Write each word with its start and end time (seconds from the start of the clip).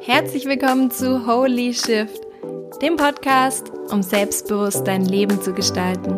Herzlich 0.00 0.46
willkommen 0.46 0.90
zu 0.90 1.26
Holy 1.26 1.74
Shift, 1.74 2.20
dem 2.80 2.96
Podcast, 2.96 3.70
um 3.90 4.02
selbstbewusst 4.02 4.86
dein 4.86 5.04
Leben 5.04 5.42
zu 5.42 5.52
gestalten. 5.52 6.16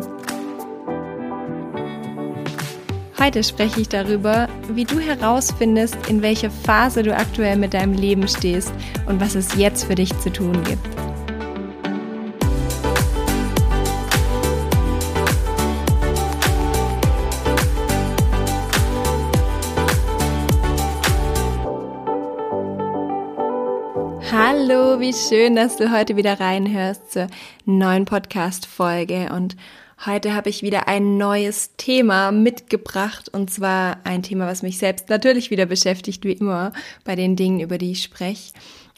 Heute 3.19 3.43
spreche 3.43 3.81
ich 3.81 3.89
darüber, 3.89 4.47
wie 4.69 4.85
du 4.85 4.99
herausfindest, 4.99 5.97
in 6.07 6.21
welcher 6.21 6.49
Phase 6.49 7.03
du 7.03 7.13
aktuell 7.13 7.57
mit 7.57 7.73
deinem 7.73 7.93
Leben 7.93 8.27
stehst 8.27 8.71
und 9.07 9.19
was 9.19 9.35
es 9.35 9.55
jetzt 9.55 9.83
für 9.85 9.95
dich 9.95 10.17
zu 10.19 10.31
tun 10.31 10.63
gibt. 10.63 10.92
Schön, 25.13 25.55
dass 25.55 25.77
du 25.77 25.91
heute 25.91 26.15
wieder 26.15 26.39
reinhörst 26.39 27.11
zur 27.11 27.27
neuen 27.65 28.05
Podcast-Folge. 28.05 29.29
Und 29.31 29.55
heute 30.07 30.33
habe 30.33 30.49
ich 30.49 30.63
wieder 30.63 30.87
ein 30.87 31.17
neues 31.17 31.75
Thema 31.77 32.31
mitgebracht. 32.31 33.29
Und 33.29 33.51
zwar 33.51 33.97
ein 34.05 34.23
Thema, 34.23 34.47
was 34.47 34.63
mich 34.63 34.79
selbst 34.79 35.09
natürlich 35.09 35.51
wieder 35.51 35.67
beschäftigt, 35.67 36.25
wie 36.25 36.31
immer 36.31 36.73
bei 37.03 37.15
den 37.15 37.35
Dingen, 37.35 37.59
über 37.59 37.77
die 37.77 37.91
ich 37.91 38.01
spreche. 38.01 38.53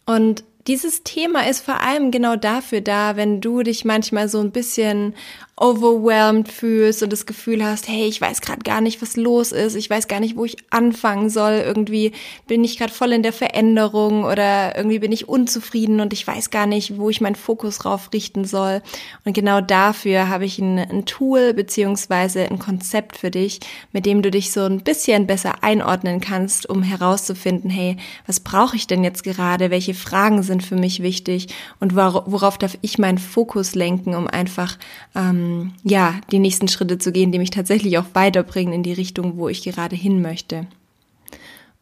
Und 0.06 0.46
dieses 0.68 1.04
Thema 1.04 1.48
ist 1.48 1.62
vor 1.62 1.82
allem 1.82 2.10
genau 2.10 2.36
dafür 2.36 2.82
da, 2.82 3.16
wenn 3.16 3.40
du 3.40 3.62
dich 3.62 3.86
manchmal 3.86 4.30
so 4.30 4.40
ein 4.40 4.52
bisschen 4.52 5.14
overwhelmed 5.58 6.50
fühlst 6.52 7.02
und 7.02 7.14
das 7.14 7.26
Gefühl 7.26 7.64
hast, 7.64 7.88
hey, 7.88 8.08
ich 8.08 8.20
weiß 8.20 8.42
gerade 8.42 8.60
gar 8.64 8.82
nicht, 8.82 9.02
was 9.02 9.16
los 9.16 9.54
ist, 9.54 9.76
ich 9.76 9.90
weiß 9.90 10.10
gar 10.10 10.20
nicht, 10.20 10.36
wo 10.36 10.44
ich 10.44 10.58
anfangen 10.70 11.30
soll, 11.30 11.64
irgendwie 11.66 12.12
bin 12.46 12.66
ich 12.66 12.78
gerade 12.78 12.92
voll 12.92 13.14
in 13.14 13.24
der 13.24 13.32
Veränderung 13.32 14.26
oder 14.26 14.76
irgendwie 14.76 15.00
bin 15.00 15.14
ich 15.14 15.30
unzufrieden 15.30 16.02
und 16.02 16.12
ich 16.12 16.28
weiß 16.28 16.50
gar 16.50 16.66
nicht, 16.66 16.98
wo 16.98 17.10
ich 17.10 17.22
meinen 17.22 17.36
Fokus 17.36 17.78
drauf 17.78 18.10
richten 18.12 18.44
soll. 18.44 18.82
Und 19.24 19.34
genau 19.34 19.62
dafür 19.62 20.28
habe 20.28 20.44
ich 20.44 20.60
ein, 20.60 20.78
ein 20.78 21.06
Tool 21.06 21.54
beziehungsweise 21.54 22.42
ein 22.42 22.60
Konzept 22.60 23.18
für 23.18 23.32
dich, 23.32 23.62
mit 23.94 24.06
dem 24.06 24.22
du 24.22 24.32
dich 24.32 24.52
so 24.52 24.66
ein 24.66 24.82
bisschen 24.82 25.26
besser 25.26 25.64
einordnen 25.64 26.20
kannst, 26.20 26.68
um 26.70 26.84
herauszufinden, 26.84 27.70
hey, 27.70 27.96
was 28.28 28.42
brauche 28.42 28.76
ich 28.76 28.88
denn 28.88 29.06
jetzt 29.06 29.24
gerade, 29.24 29.72
welche 29.72 29.94
Fragen 29.94 30.44
sind 30.44 30.55
für 30.62 30.76
mich 30.76 31.02
wichtig 31.02 31.48
und 31.80 31.96
worauf 31.96 32.58
darf 32.58 32.78
ich 32.82 32.98
meinen 32.98 33.18
Fokus 33.18 33.76
lenken, 33.76 34.16
um 34.16 34.28
einfach 34.28 34.78
ähm, 35.16 35.74
ja, 35.84 36.16
die 36.32 36.40
nächsten 36.40 36.68
Schritte 36.68 36.98
zu 36.98 37.12
gehen, 37.12 37.32
die 37.32 37.40
mich 37.40 37.52
tatsächlich 37.52 37.98
auch 37.98 38.06
weiterbringen 38.14 38.74
in 38.74 38.84
die 38.84 38.94
Richtung, 38.94 39.38
wo 39.38 39.50
ich 39.50 39.64
gerade 39.64 39.96
hin 39.96 40.22
möchte. 40.22 40.68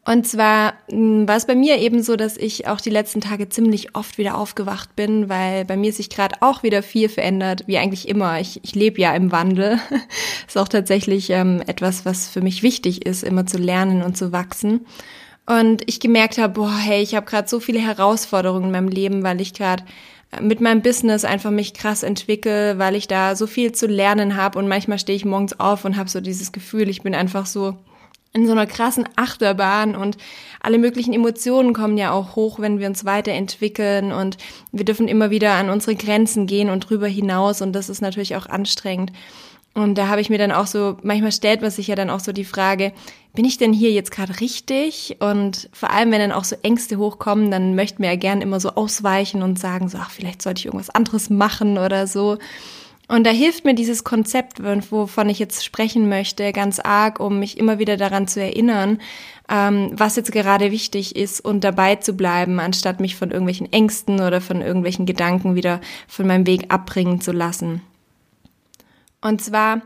Und 0.06 0.26
zwar 0.26 0.74
hm, 0.90 1.26
war 1.26 1.36
es 1.36 1.46
bei 1.46 1.54
mir 1.54 1.78
eben 1.78 2.02
so, 2.02 2.16
dass 2.16 2.36
ich 2.36 2.68
auch 2.68 2.80
die 2.80 2.90
letzten 2.90 3.22
Tage 3.22 3.48
ziemlich 3.48 3.96
oft 3.96 4.18
wieder 4.18 4.36
aufgewacht 4.36 4.94
bin, 4.96 5.28
weil 5.28 5.64
bei 5.64 5.76
mir 5.76 5.92
sich 5.92 6.10
gerade 6.10 6.36
auch 6.40 6.62
wieder 6.62 6.82
viel 6.82 7.08
verändert, 7.08 7.64
wie 7.66 7.78
eigentlich 7.78 8.08
immer. 8.08 8.38
Ich, 8.38 8.60
ich 8.62 8.74
lebe 8.74 9.00
ja 9.00 9.14
im 9.14 9.32
Wandel. 9.32 9.78
ist 10.46 10.58
auch 10.58 10.68
tatsächlich 10.68 11.30
ähm, 11.30 11.62
etwas, 11.66 12.04
was 12.04 12.28
für 12.28 12.42
mich 12.42 12.62
wichtig 12.62 13.06
ist, 13.06 13.24
immer 13.24 13.46
zu 13.46 13.56
lernen 13.56 14.02
und 14.02 14.16
zu 14.16 14.30
wachsen. 14.30 14.84
Und 15.46 15.82
ich 15.86 16.00
gemerkt 16.00 16.38
habe, 16.38 16.54
boah, 16.54 16.76
hey, 16.76 17.02
ich 17.02 17.14
habe 17.14 17.26
gerade 17.26 17.48
so 17.48 17.60
viele 17.60 17.80
Herausforderungen 17.80 18.66
in 18.66 18.70
meinem 18.70 18.88
Leben, 18.88 19.22
weil 19.22 19.40
ich 19.40 19.52
gerade 19.52 19.84
mit 20.40 20.60
meinem 20.60 20.82
Business 20.82 21.24
einfach 21.24 21.50
mich 21.50 21.74
krass 21.74 22.02
entwickle, 22.02 22.78
weil 22.78 22.96
ich 22.96 23.08
da 23.08 23.36
so 23.36 23.46
viel 23.46 23.72
zu 23.72 23.86
lernen 23.86 24.36
habe 24.36 24.58
und 24.58 24.68
manchmal 24.68 24.98
stehe 24.98 25.16
ich 25.16 25.24
morgens 25.24 25.60
auf 25.60 25.84
und 25.84 25.96
habe 25.96 26.08
so 26.08 26.20
dieses 26.20 26.50
Gefühl, 26.50 26.88
ich 26.88 27.02
bin 27.02 27.14
einfach 27.14 27.46
so 27.46 27.76
in 28.34 28.46
so 28.46 28.52
einer 28.52 28.66
krassen 28.66 29.08
Achterbahn. 29.16 29.94
Und 29.94 30.18
alle 30.60 30.78
möglichen 30.78 31.14
Emotionen 31.14 31.72
kommen 31.72 31.96
ja 31.96 32.10
auch 32.10 32.36
hoch, 32.36 32.58
wenn 32.58 32.80
wir 32.80 32.88
uns 32.88 33.04
weiterentwickeln. 33.04 34.12
Und 34.12 34.36
wir 34.72 34.84
dürfen 34.84 35.08
immer 35.08 35.30
wieder 35.30 35.52
an 35.52 35.70
unsere 35.70 35.94
Grenzen 35.94 36.46
gehen 36.46 36.68
und 36.68 36.80
drüber 36.80 37.06
hinaus. 37.06 37.62
Und 37.62 37.72
das 37.72 37.88
ist 37.88 38.02
natürlich 38.02 38.36
auch 38.36 38.46
anstrengend. 38.46 39.12
Und 39.74 39.98
da 39.98 40.06
habe 40.06 40.20
ich 40.20 40.30
mir 40.30 40.38
dann 40.38 40.52
auch 40.52 40.68
so, 40.68 40.96
manchmal 41.02 41.32
stellt 41.32 41.60
man 41.60 41.70
sich 41.70 41.88
ja 41.88 41.96
dann 41.96 42.08
auch 42.08 42.20
so 42.20 42.32
die 42.32 42.44
Frage, 42.44 42.92
bin 43.34 43.44
ich 43.44 43.58
denn 43.58 43.72
hier 43.72 43.90
jetzt 43.90 44.12
gerade 44.12 44.40
richtig? 44.40 45.16
Und 45.18 45.68
vor 45.72 45.90
allem, 45.90 46.12
wenn 46.12 46.20
dann 46.20 46.32
auch 46.32 46.44
so 46.44 46.54
Ängste 46.62 46.96
hochkommen, 46.96 47.50
dann 47.50 47.74
möchten 47.74 48.02
wir 48.02 48.10
ja 48.10 48.16
gern 48.16 48.40
immer 48.40 48.60
so 48.60 48.70
ausweichen 48.70 49.42
und 49.42 49.58
sagen 49.58 49.88
so, 49.88 49.98
ach, 50.00 50.10
vielleicht 50.10 50.42
sollte 50.42 50.60
ich 50.60 50.66
irgendwas 50.66 50.90
anderes 50.90 51.28
machen 51.28 51.76
oder 51.76 52.06
so. 52.06 52.38
Und 53.08 53.26
da 53.26 53.30
hilft 53.30 53.64
mir 53.64 53.74
dieses 53.74 54.04
Konzept, 54.04 54.62
wovon 54.62 55.28
ich 55.28 55.38
jetzt 55.38 55.64
sprechen 55.64 56.08
möchte, 56.08 56.52
ganz 56.52 56.80
arg, 56.80 57.20
um 57.20 57.38
mich 57.38 57.58
immer 57.58 57.78
wieder 57.78 57.96
daran 57.96 58.28
zu 58.28 58.40
erinnern, 58.40 58.98
ähm, 59.50 59.90
was 59.92 60.16
jetzt 60.16 60.32
gerade 60.32 60.70
wichtig 60.70 61.14
ist 61.14 61.44
und 61.44 61.64
dabei 61.64 61.96
zu 61.96 62.14
bleiben, 62.14 62.60
anstatt 62.60 63.00
mich 63.00 63.16
von 63.16 63.30
irgendwelchen 63.30 63.70
Ängsten 63.72 64.20
oder 64.20 64.40
von 64.40 64.62
irgendwelchen 64.62 65.04
Gedanken 65.04 65.54
wieder 65.54 65.80
von 66.08 66.26
meinem 66.26 66.46
Weg 66.46 66.72
abbringen 66.72 67.20
zu 67.20 67.32
lassen. 67.32 67.82
Und 69.24 69.40
zwar 69.40 69.80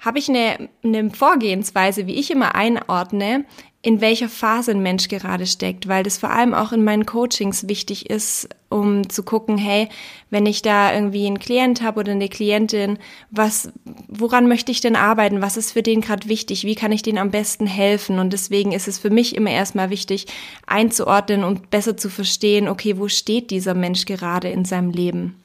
habe 0.00 0.18
ich 0.18 0.28
eine, 0.28 0.68
eine 0.82 1.10
Vorgehensweise, 1.10 2.06
wie 2.08 2.16
ich 2.16 2.30
immer 2.30 2.56
einordne, 2.56 3.44
in 3.82 4.00
welcher 4.00 4.28
Phase 4.28 4.72
ein 4.72 4.82
Mensch 4.82 5.08
gerade 5.08 5.46
steckt, 5.46 5.86
weil 5.86 6.02
das 6.02 6.18
vor 6.18 6.30
allem 6.30 6.54
auch 6.54 6.72
in 6.72 6.82
meinen 6.82 7.06
Coachings 7.06 7.68
wichtig 7.68 8.10
ist, 8.10 8.48
um 8.70 9.08
zu 9.08 9.22
gucken, 9.22 9.58
hey, 9.58 9.88
wenn 10.30 10.46
ich 10.46 10.62
da 10.62 10.92
irgendwie 10.92 11.26
einen 11.26 11.38
Klient 11.38 11.82
habe 11.82 12.00
oder 12.00 12.12
eine 12.12 12.28
Klientin, 12.28 12.98
was, 13.30 13.70
woran 14.08 14.48
möchte 14.48 14.72
ich 14.72 14.80
denn 14.80 14.96
arbeiten? 14.96 15.40
Was 15.42 15.56
ist 15.56 15.72
für 15.72 15.82
den 15.82 16.00
gerade 16.00 16.28
wichtig? 16.28 16.64
Wie 16.64 16.74
kann 16.74 16.92
ich 16.92 17.02
denen 17.02 17.18
am 17.18 17.30
besten 17.30 17.66
helfen? 17.66 18.18
Und 18.18 18.32
deswegen 18.32 18.72
ist 18.72 18.88
es 18.88 18.98
für 18.98 19.10
mich 19.10 19.36
immer 19.36 19.50
erstmal 19.50 19.90
wichtig, 19.90 20.26
einzuordnen 20.66 21.44
und 21.44 21.70
besser 21.70 21.96
zu 21.96 22.08
verstehen, 22.08 22.68
okay, 22.68 22.98
wo 22.98 23.06
steht 23.06 23.50
dieser 23.50 23.74
Mensch 23.74 24.06
gerade 24.06 24.48
in 24.48 24.64
seinem 24.64 24.90
Leben? 24.90 25.43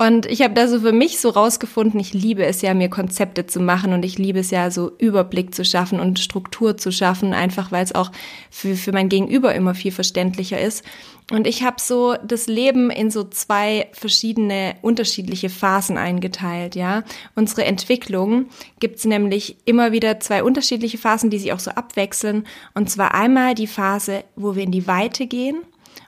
Und 0.00 0.26
ich 0.26 0.42
habe 0.42 0.54
da 0.54 0.68
so 0.68 0.80
für 0.80 0.92
mich 0.92 1.18
so 1.18 1.28
rausgefunden, 1.28 1.98
ich 1.98 2.14
liebe 2.14 2.44
es 2.44 2.62
ja, 2.62 2.72
mir 2.72 2.88
Konzepte 2.88 3.46
zu 3.46 3.58
machen 3.58 3.92
und 3.92 4.04
ich 4.04 4.16
liebe 4.16 4.38
es 4.38 4.52
ja, 4.52 4.70
so 4.70 4.92
Überblick 4.96 5.52
zu 5.56 5.64
schaffen 5.64 5.98
und 5.98 6.20
Struktur 6.20 6.76
zu 6.76 6.92
schaffen, 6.92 7.34
einfach 7.34 7.72
weil 7.72 7.82
es 7.82 7.96
auch 7.96 8.12
für, 8.48 8.76
für 8.76 8.92
mein 8.92 9.08
Gegenüber 9.08 9.56
immer 9.56 9.74
viel 9.74 9.90
verständlicher 9.90 10.60
ist. 10.60 10.84
Und 11.32 11.48
ich 11.48 11.64
habe 11.64 11.80
so 11.80 12.14
das 12.24 12.46
Leben 12.46 12.90
in 12.90 13.10
so 13.10 13.24
zwei 13.24 13.88
verschiedene 13.92 14.76
unterschiedliche 14.82 15.50
Phasen 15.50 15.98
eingeteilt, 15.98 16.76
ja. 16.76 17.02
Unsere 17.34 17.64
Entwicklung 17.64 18.46
gibt's 18.78 19.04
nämlich 19.04 19.56
immer 19.64 19.90
wieder 19.90 20.20
zwei 20.20 20.44
unterschiedliche 20.44 20.98
Phasen, 20.98 21.28
die 21.28 21.40
sich 21.40 21.52
auch 21.52 21.60
so 21.60 21.72
abwechseln. 21.72 22.46
Und 22.72 22.88
zwar 22.88 23.14
einmal 23.14 23.56
die 23.56 23.66
Phase, 23.66 24.22
wo 24.36 24.54
wir 24.54 24.62
in 24.62 24.70
die 24.70 24.86
Weite 24.86 25.26
gehen 25.26 25.56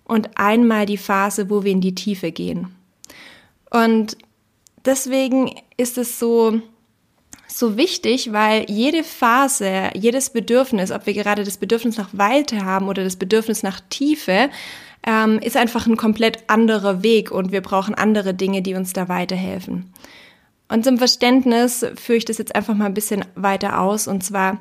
und 0.05 0.39
einmal 0.39 0.87
die 0.87 0.97
Phase, 0.97 1.51
wo 1.51 1.65
wir 1.65 1.73
in 1.73 1.81
die 1.81 1.97
Tiefe 1.97 2.31
gehen. 2.31 2.77
Und 3.71 4.17
deswegen 4.85 5.55
ist 5.77 5.99
es 5.99 6.19
so, 6.19 6.61
so 7.47 7.77
wichtig, 7.77 8.33
weil 8.33 8.67
jede 8.69 9.05
Phase, 9.05 9.91
jedes 9.95 10.31
Bedürfnis, 10.31 10.91
ob 10.91 11.07
wir 11.07 11.15
gerade 11.15 11.45
das 11.45 11.57
Bedürfnis 11.57 11.97
nach 11.97 12.11
Weite 12.13 12.65
haben 12.65 12.89
oder 12.89 13.05
das 13.05 13.17
Bedürfnis 13.17 13.63
nach 13.63 13.81
Tiefe, 13.91 14.51
ähm, 15.07 15.39
ist 15.39 15.57
einfach 15.57 15.87
ein 15.87 15.97
komplett 15.97 16.45
anderer 16.49 17.03
Weg 17.03 17.31
und 17.31 17.53
wir 17.53 17.63
brauchen 17.63 17.95
andere 17.95 18.35
Dinge, 18.35 18.63
die 18.63 18.75
uns 18.75 18.93
da 18.93 19.09
weiterhelfen. 19.09 19.93
Und 20.69 20.85
zum 20.85 20.99
Verständnis 20.99 21.85
führe 21.97 22.19
ich 22.19 22.25
das 22.25 22.39
jetzt 22.39 22.55
einfach 22.55 22.75
mal 22.75 22.87
ein 22.87 22.95
bisschen 22.95 23.25
weiter 23.35 23.81
aus. 23.81 24.07
Und 24.07 24.23
zwar 24.23 24.61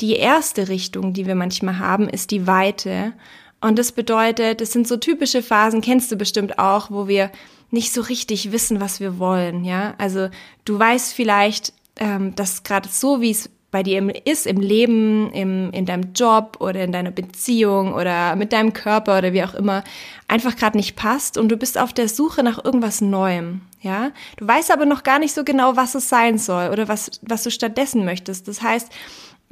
die 0.00 0.14
erste 0.14 0.68
Richtung, 0.68 1.12
die 1.12 1.26
wir 1.26 1.34
manchmal 1.34 1.78
haben, 1.80 2.08
ist 2.08 2.30
die 2.30 2.46
Weite. 2.46 3.12
Und 3.60 3.78
das 3.78 3.90
bedeutet, 3.90 4.60
es 4.60 4.72
sind 4.72 4.86
so 4.86 4.96
typische 4.96 5.42
Phasen, 5.42 5.80
kennst 5.80 6.12
du 6.12 6.16
bestimmt 6.16 6.60
auch, 6.60 6.92
wo 6.92 7.08
wir 7.08 7.32
nicht 7.70 7.92
so 7.92 8.00
richtig 8.00 8.52
wissen, 8.52 8.80
was 8.80 9.00
wir 9.00 9.18
wollen, 9.18 9.64
ja. 9.64 9.94
Also 9.98 10.28
du 10.64 10.78
weißt 10.78 11.12
vielleicht, 11.12 11.72
ähm, 11.96 12.34
dass 12.34 12.62
gerade 12.62 12.88
so, 12.88 13.20
wie 13.20 13.30
es 13.30 13.50
bei 13.70 13.82
dir 13.82 14.26
ist, 14.26 14.46
im 14.46 14.60
Leben, 14.60 15.30
im, 15.32 15.70
in 15.72 15.84
deinem 15.84 16.14
Job 16.14 16.56
oder 16.60 16.82
in 16.84 16.92
deiner 16.92 17.10
Beziehung 17.10 17.92
oder 17.92 18.34
mit 18.34 18.52
deinem 18.52 18.72
Körper 18.72 19.18
oder 19.18 19.34
wie 19.34 19.44
auch 19.44 19.54
immer, 19.54 19.84
einfach 20.26 20.56
gerade 20.56 20.78
nicht 20.78 20.96
passt 20.96 21.36
und 21.36 21.50
du 21.50 21.58
bist 21.58 21.76
auf 21.76 21.92
der 21.92 22.08
Suche 22.08 22.42
nach 22.42 22.64
irgendwas 22.64 23.02
Neuem, 23.02 23.60
ja. 23.82 24.10
Du 24.38 24.46
weißt 24.46 24.72
aber 24.72 24.86
noch 24.86 25.02
gar 25.02 25.18
nicht 25.18 25.34
so 25.34 25.44
genau, 25.44 25.76
was 25.76 25.94
es 25.94 26.08
sein 26.08 26.38
soll 26.38 26.70
oder 26.70 26.88
was, 26.88 27.10
was 27.22 27.42
du 27.42 27.50
stattdessen 27.50 28.06
möchtest. 28.06 28.48
Das 28.48 28.62
heißt, 28.62 28.90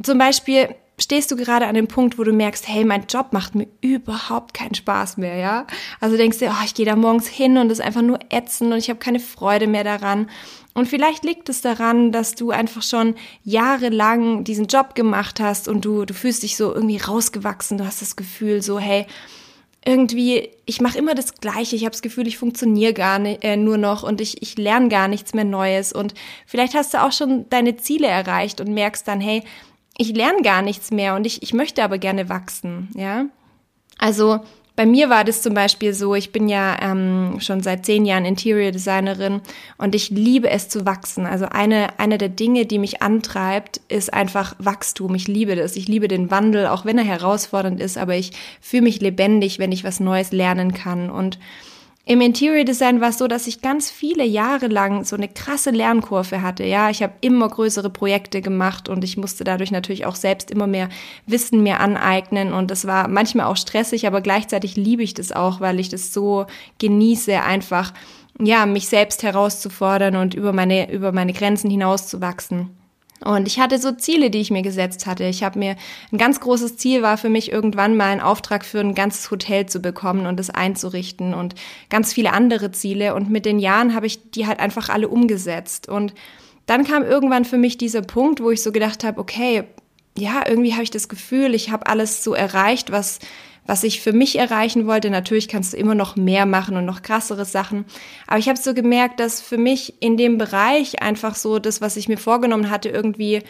zum 0.03 0.19
Beispiel, 0.19 0.75
stehst 0.99 1.31
du 1.31 1.37
gerade 1.37 1.67
an 1.67 1.75
dem 1.75 1.89
Punkt, 1.89 2.19
wo 2.19 2.25
du 2.25 2.33
merkst, 2.33 2.67
hey, 2.69 2.85
mein 2.85 3.07
Job 3.07 3.33
macht 3.33 3.55
mir 3.55 3.67
überhaupt 3.81 4.55
keinen 4.55 4.75
Spaß 4.75 5.19
mehr, 5.19 5.37
ja? 5.37 5.67
Also 6.01 6.17
denkst 6.17 6.39
du, 6.39 6.47
oh, 6.47 6.65
ich 6.65 6.75
gehe 6.75 6.87
da 6.87 6.97
morgens 6.97 7.29
hin 7.29 7.59
und 7.59 7.71
es 7.71 7.79
ist 7.79 7.85
einfach 7.85 8.03
nur 8.03 8.19
ätzend 8.31 8.73
und 8.73 8.79
ich 8.79 8.89
habe 8.89 8.99
keine 8.99 9.21
Freude 9.21 9.67
mehr 9.67 9.85
daran. 9.85 10.31
Und 10.73 10.89
vielleicht 10.89 11.25
liegt 11.25 11.49
es 11.49 11.61
daran, 11.61 12.13
dass 12.13 12.35
du 12.35 12.51
einfach 12.51 12.83
schon 12.83 13.15
jahrelang 13.45 14.45
diesen 14.45 14.67
Job 14.67 14.95
gemacht 14.95 15.41
hast 15.41 15.69
und 15.69 15.85
du, 15.85 16.05
du 16.05 16.15
fühlst 16.15 16.43
dich 16.43 16.57
so 16.57 16.75
irgendwie 16.75 16.99
rausgewachsen. 16.99 17.79
Du 17.79 17.87
hast 17.87 18.03
das 18.03 18.17
Gefühl 18.17 18.63
so, 18.63 18.79
hey, 18.79 19.07
irgendwie, 19.87 20.51
ich 20.65 20.81
mache 20.81 20.99
immer 20.99 21.15
das 21.15 21.35
Gleiche. 21.35 21.77
Ich 21.77 21.83
habe 21.83 21.93
das 21.93 22.03
Gefühl, 22.03 22.27
ich 22.27 22.39
funktioniere 22.39 22.93
gar 22.93 23.19
nicht, 23.19 23.45
äh, 23.45 23.57
nur 23.57 23.79
noch 23.79 24.03
und 24.03 24.21
ich, 24.21 24.43
ich 24.43 24.59
lerne 24.59 24.89
gar 24.89 25.09
nichts 25.09 25.33
mehr 25.33 25.45
Neues. 25.45 25.93
Und 25.93 26.15
vielleicht 26.45 26.75
hast 26.75 26.93
du 26.93 27.03
auch 27.03 27.13
schon 27.13 27.49
deine 27.51 27.77
Ziele 27.77 28.09
erreicht 28.09 28.61
und 28.61 28.75
merkst 28.75 29.07
dann, 29.07 29.21
hey, 29.21 29.45
ich 29.99 30.15
lerne 30.15 30.43
gar 30.43 30.63
nichts 30.63 30.91
mehr 30.91 31.15
und 31.15 31.27
ich, 31.27 31.43
ich 31.43 31.55
möchte 31.55 31.83
aber 31.83 31.99
gerne 31.99 32.29
wachsen, 32.29 32.89
ja. 32.95 33.27
Also 33.99 34.41
bei 34.77 34.85
mir 34.85 35.09
war 35.09 35.25
das 35.25 35.41
zum 35.41 35.55
Beispiel 35.55 35.95
so, 35.95 36.15
ich 36.15 36.33
bin 36.33 36.51
ja 36.51 36.77
ähm, 36.83 37.39
schon 37.41 37.63
seit 37.63 37.87
zehn 37.87 38.05
Jahren 38.05 38.27
Interior 38.27 38.73
Designerin 38.73 39.41
und 39.79 39.95
ich 39.95 40.11
liebe 40.11 40.51
es 40.51 40.69
zu 40.69 40.85
wachsen. 40.85 41.25
Also 41.25 41.47
eine, 41.47 41.99
eine 41.99 42.19
der 42.19 42.29
Dinge, 42.29 42.67
die 42.67 42.79
mich 42.79 43.01
antreibt, 43.01 43.81
ist 43.89 44.13
einfach 44.13 44.55
Wachstum. 44.59 45.15
Ich 45.15 45.29
liebe 45.29 45.57
das. 45.57 45.77
Ich 45.77 45.89
liebe 45.89 46.09
den 46.09 46.31
Wandel, 46.31 46.67
auch 46.67 46.85
wenn 46.85 46.99
er 46.99 47.05
herausfordernd 47.05 47.81
ist, 47.81 47.97
aber 47.97 48.17
ich 48.17 48.33
fühle 48.61 48.83
mich 48.83 49.01
lebendig, 49.01 49.59
wenn 49.59 49.73
ich 49.73 49.83
was 49.83 49.99
Neues 49.99 50.31
lernen 50.31 50.75
kann. 50.75 51.09
Und 51.09 51.39
im 52.09 52.21
Interior 52.21 52.63
Design 52.63 53.01
war 53.01 53.09
es 53.09 53.19
so, 53.19 53.27
dass 53.27 53.49
ich 53.49 53.63
ganz 53.63 53.91
viele 53.91 54.25
Jahre 54.25 54.69
lang 54.69 55.03
so 55.03 55.17
eine 55.17 55.27
krasse 55.27 55.71
Lernkurve 55.73 56.41
hatte. 56.41 56.63
Ja, 56.63 56.89
ich 56.89 57.03
habe 57.03 57.15
immer 57.21 57.49
größere 57.49 57.91
Projekte 57.91 58.43
gemacht 58.43 58.89
und 58.89 59.03
ich 59.03 59.17
musste 59.17 59.43
dadurch 59.43 59.73
natürlich 59.73 60.07
auch 60.07 60.15
selbst 60.15 60.53
immer 60.53 60.69
mehr 60.69 60.89
Wissen 61.27 61.65
mir 61.65 61.81
aneignen 61.81 62.53
und 62.53 62.71
das 62.71 62.87
war 62.87 63.09
manchmal 63.09 63.47
auch 63.47 63.57
stressig, 63.57 64.07
aber 64.07 64.21
gleichzeitig 64.21 64.77
liebe 64.77 65.03
ich 65.03 65.15
das 65.15 65.33
auch, 65.33 65.61
weil 65.61 65.81
ich 65.81 65.89
das 65.89 66.13
so 66.13 66.47
genieße, 66.79 67.43
einfach 67.43 67.93
ja, 68.39 68.67
mich 68.67 68.87
selbst 68.87 69.25
herauszufordern 69.25 70.15
und 70.15 70.35
über 70.35 70.53
meine 70.53 70.93
über 70.93 71.11
meine 71.11 71.33
Grenzen 71.33 71.71
hinauszuwachsen. 71.71 72.71
Und 73.25 73.49
ich 73.49 73.59
hatte 73.59 73.79
so 73.79 73.93
Ziele, 73.93 74.31
die 74.31 74.41
ich 74.41 74.51
mir 74.51 74.63
gesetzt 74.63 75.07
hatte. 75.07 75.25
Ich 75.25 75.43
habe 75.43 75.59
mir 75.59 75.77
ein 76.13 76.19
ganz 76.19 76.39
großes 76.41 76.77
Ziel 76.77 77.03
war 77.03 77.17
für 77.17 77.31
mich 77.31 77.51
irgendwann 77.51 77.97
mal 77.97 78.11
einen 78.11 78.21
Auftrag 78.21 78.65
für 78.65 78.81
ein 78.81 78.95
ganzes 78.95 79.31
Hotel 79.31 79.67
zu 79.67 79.81
bekommen 79.81 80.27
und 80.27 80.39
es 80.39 80.51
einzurichten 80.51 81.33
und 81.33 81.55
ganz 81.89 82.13
viele 82.13 82.33
andere 82.33 82.73
Ziele. 82.73 83.15
Und 83.15 83.31
mit 83.31 83.47
den 83.47 83.59
Jahren 83.59 83.95
habe 83.95 84.07
ich 84.07 84.31
die 84.31 84.47
halt 84.47 84.61
einfach 84.61 84.91
alle 84.91 85.09
umgesetzt. 85.09 85.89
Und 85.89 86.13
dann 86.67 86.85
kam 86.85 87.05
irgendwann 87.05 87.47
für 87.47 87.59
mich 87.59 87.79
dieser 87.79 88.03
Punkt, 88.03 88.43
wo 88.43 88.51
ich 88.51 88.63
so 88.63 88.71
gedacht 88.71 89.03
habe, 89.03 89.19
okay, 89.21 89.65
ja, 90.19 90.43
irgendwie 90.47 90.73
habe 90.73 90.83
ich 90.83 90.91
das 90.91 91.09
Gefühl, 91.09 91.55
ich 91.55 91.71
habe 91.71 91.87
alles 91.87 92.23
so 92.23 92.35
erreicht, 92.35 92.91
was 92.91 93.19
was 93.67 93.85
ich 93.85 94.01
für 94.01 94.13
mich 94.13 94.39
erreichen 94.39 94.87
wollte. 94.87 95.11
Natürlich 95.11 95.49
kannst 95.49 95.73
du 95.73 95.77
immer 95.77 95.95
noch 95.95 96.17
mehr 96.17 96.47
machen 96.47 96.77
und 96.77 96.85
noch 96.85 97.03
krassere 97.03 97.45
Sachen. 97.45 97.85
Aber 98.27 98.39
ich 98.39 98.49
habe 98.49 98.59
so 98.59 98.75
gemerkt, 98.75 99.21
dass 99.21 99.41
für 99.41 99.59
mich 99.59 100.01
in 100.01 100.17
dem 100.17 100.39
Bereich 100.39 101.03
einfach 101.03 101.35
so 101.35 101.59
das, 101.59 101.81
was 101.81 101.97
ich 101.97 102.09
mir 102.09 102.19
vorgenommen 102.19 102.71
hatte, 102.71 102.89
irgendwie 102.89 103.43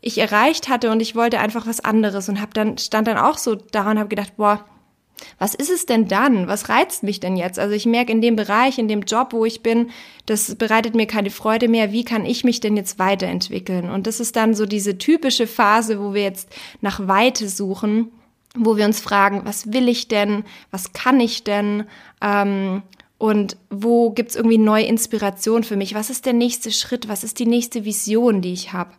ich 0.00 0.18
erreicht 0.18 0.68
hatte 0.68 0.90
und 0.90 1.00
ich 1.00 1.16
wollte 1.16 1.40
einfach 1.40 1.66
was 1.66 1.80
anderes 1.80 2.28
und 2.28 2.40
habe 2.40 2.52
dann 2.54 2.78
stand 2.78 3.08
dann 3.08 3.18
auch 3.18 3.38
so 3.38 3.54
da 3.56 3.90
und 3.90 3.98
habe 3.98 4.08
gedacht, 4.08 4.36
boah, 4.36 4.64
was 5.38 5.54
ist 5.54 5.70
es 5.70 5.86
denn 5.86 6.08
dann? 6.08 6.46
Was 6.46 6.68
reizt 6.68 7.02
mich 7.02 7.20
denn 7.20 7.36
jetzt? 7.36 7.58
Also 7.58 7.74
ich 7.74 7.86
merke 7.86 8.12
in 8.12 8.20
dem 8.20 8.36
Bereich, 8.36 8.78
in 8.78 8.86
dem 8.86 9.02
Job, 9.02 9.32
wo 9.32 9.44
ich 9.44 9.62
bin, 9.62 9.90
das 10.26 10.54
bereitet 10.54 10.94
mir 10.94 11.06
keine 11.06 11.30
Freude 11.30 11.68
mehr. 11.68 11.90
Wie 11.90 12.04
kann 12.04 12.24
ich 12.26 12.44
mich 12.44 12.60
denn 12.60 12.76
jetzt 12.76 12.98
weiterentwickeln? 12.98 13.90
Und 13.90 14.06
das 14.06 14.20
ist 14.20 14.36
dann 14.36 14.54
so 14.54 14.66
diese 14.66 14.98
typische 14.98 15.46
Phase, 15.46 16.00
wo 16.00 16.14
wir 16.14 16.22
jetzt 16.22 16.54
nach 16.82 17.08
Weite 17.08 17.48
suchen 17.48 18.12
wo 18.58 18.76
wir 18.76 18.84
uns 18.84 19.00
fragen, 19.00 19.42
was 19.44 19.72
will 19.72 19.88
ich 19.88 20.08
denn, 20.08 20.44
was 20.70 20.92
kann 20.92 21.20
ich 21.20 21.44
denn 21.44 21.84
ähm, 22.22 22.82
und 23.18 23.56
wo 23.70 24.10
gibt's 24.10 24.36
irgendwie 24.36 24.58
neue 24.58 24.84
Inspiration 24.84 25.64
für 25.64 25.76
mich, 25.76 25.94
was 25.94 26.10
ist 26.10 26.26
der 26.26 26.32
nächste 26.32 26.70
Schritt, 26.70 27.08
was 27.08 27.24
ist 27.24 27.38
die 27.38 27.46
nächste 27.46 27.84
Vision, 27.84 28.42
die 28.42 28.52
ich 28.52 28.72
habe. 28.72 28.90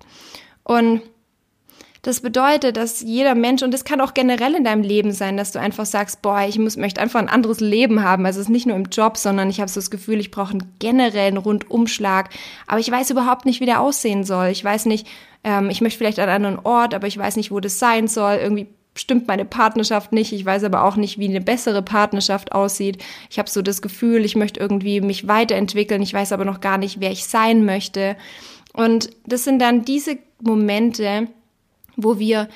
Und 0.63 1.01
das 2.07 2.21
bedeutet, 2.21 2.77
dass 2.77 3.01
jeder 3.01 3.35
Mensch, 3.35 3.63
und 3.63 3.73
das 3.73 3.83
kann 3.83 3.99
auch 3.99 4.13
generell 4.13 4.55
in 4.55 4.63
deinem 4.63 4.81
Leben 4.81 5.11
sein, 5.11 5.35
dass 5.35 5.51
du 5.51 5.59
einfach 5.59 5.85
sagst, 5.85 6.21
boah, 6.21 6.45
ich 6.47 6.57
muss, 6.57 6.77
möchte 6.77 7.01
einfach 7.01 7.19
ein 7.19 7.27
anderes 7.27 7.59
Leben 7.59 8.01
haben. 8.01 8.25
Also 8.25 8.39
es 8.39 8.45
ist 8.45 8.51
nicht 8.51 8.65
nur 8.65 8.77
im 8.77 8.85
Job, 8.85 9.17
sondern 9.17 9.49
ich 9.49 9.59
habe 9.59 9.69
so 9.69 9.79
das 9.79 9.91
Gefühl, 9.91 10.19
ich 10.19 10.31
brauche 10.31 10.51
einen 10.51 10.73
generellen 10.79 11.35
Rundumschlag. 11.35 12.29
Aber 12.65 12.79
ich 12.79 12.89
weiß 12.89 13.09
überhaupt 13.09 13.45
nicht, 13.45 13.59
wie 13.59 13.65
der 13.65 13.81
aussehen 13.81 14.23
soll. 14.23 14.47
Ich 14.47 14.63
weiß 14.63 14.85
nicht, 14.85 15.05
ähm, 15.43 15.69
ich 15.69 15.81
möchte 15.81 15.97
vielleicht 15.97 16.19
an 16.19 16.29
einen 16.29 16.45
anderen 16.45 16.65
Ort, 16.65 16.93
aber 16.93 17.07
ich 17.07 17.17
weiß 17.17 17.35
nicht, 17.35 17.51
wo 17.51 17.59
das 17.59 17.77
sein 17.77 18.07
soll. 18.07 18.35
Irgendwie 18.35 18.67
stimmt 18.97 19.27
meine 19.27 19.45
Partnerschaft 19.45 20.11
nicht. 20.11 20.33
Ich 20.33 20.45
weiß 20.45 20.63
aber 20.63 20.83
auch 20.83 20.95
nicht, 20.95 21.19
wie 21.19 21.27
eine 21.27 21.41
bessere 21.41 21.81
Partnerschaft 21.81 22.51
aussieht. 22.51 23.03
Ich 23.29 23.39
habe 23.39 23.49
so 23.49 23.61
das 23.61 23.81
Gefühl, 23.81 24.25
ich 24.25 24.35
möchte 24.35 24.59
irgendwie 24.59 25.01
mich 25.01 25.27
weiterentwickeln. 25.27 26.01
Ich 26.01 26.13
weiß 26.13 26.31
aber 26.31 26.45
noch 26.45 26.61
gar 26.61 26.77
nicht, 26.77 26.99
wer 26.99 27.11
ich 27.11 27.25
sein 27.25 27.65
möchte. 27.65 28.17
Und 28.73 29.09
das 29.25 29.43
sind 29.43 29.59
dann 29.59 29.85
diese 29.85 30.17
Momente, 30.41 31.27
wo 31.95 32.19
wir 32.19 32.47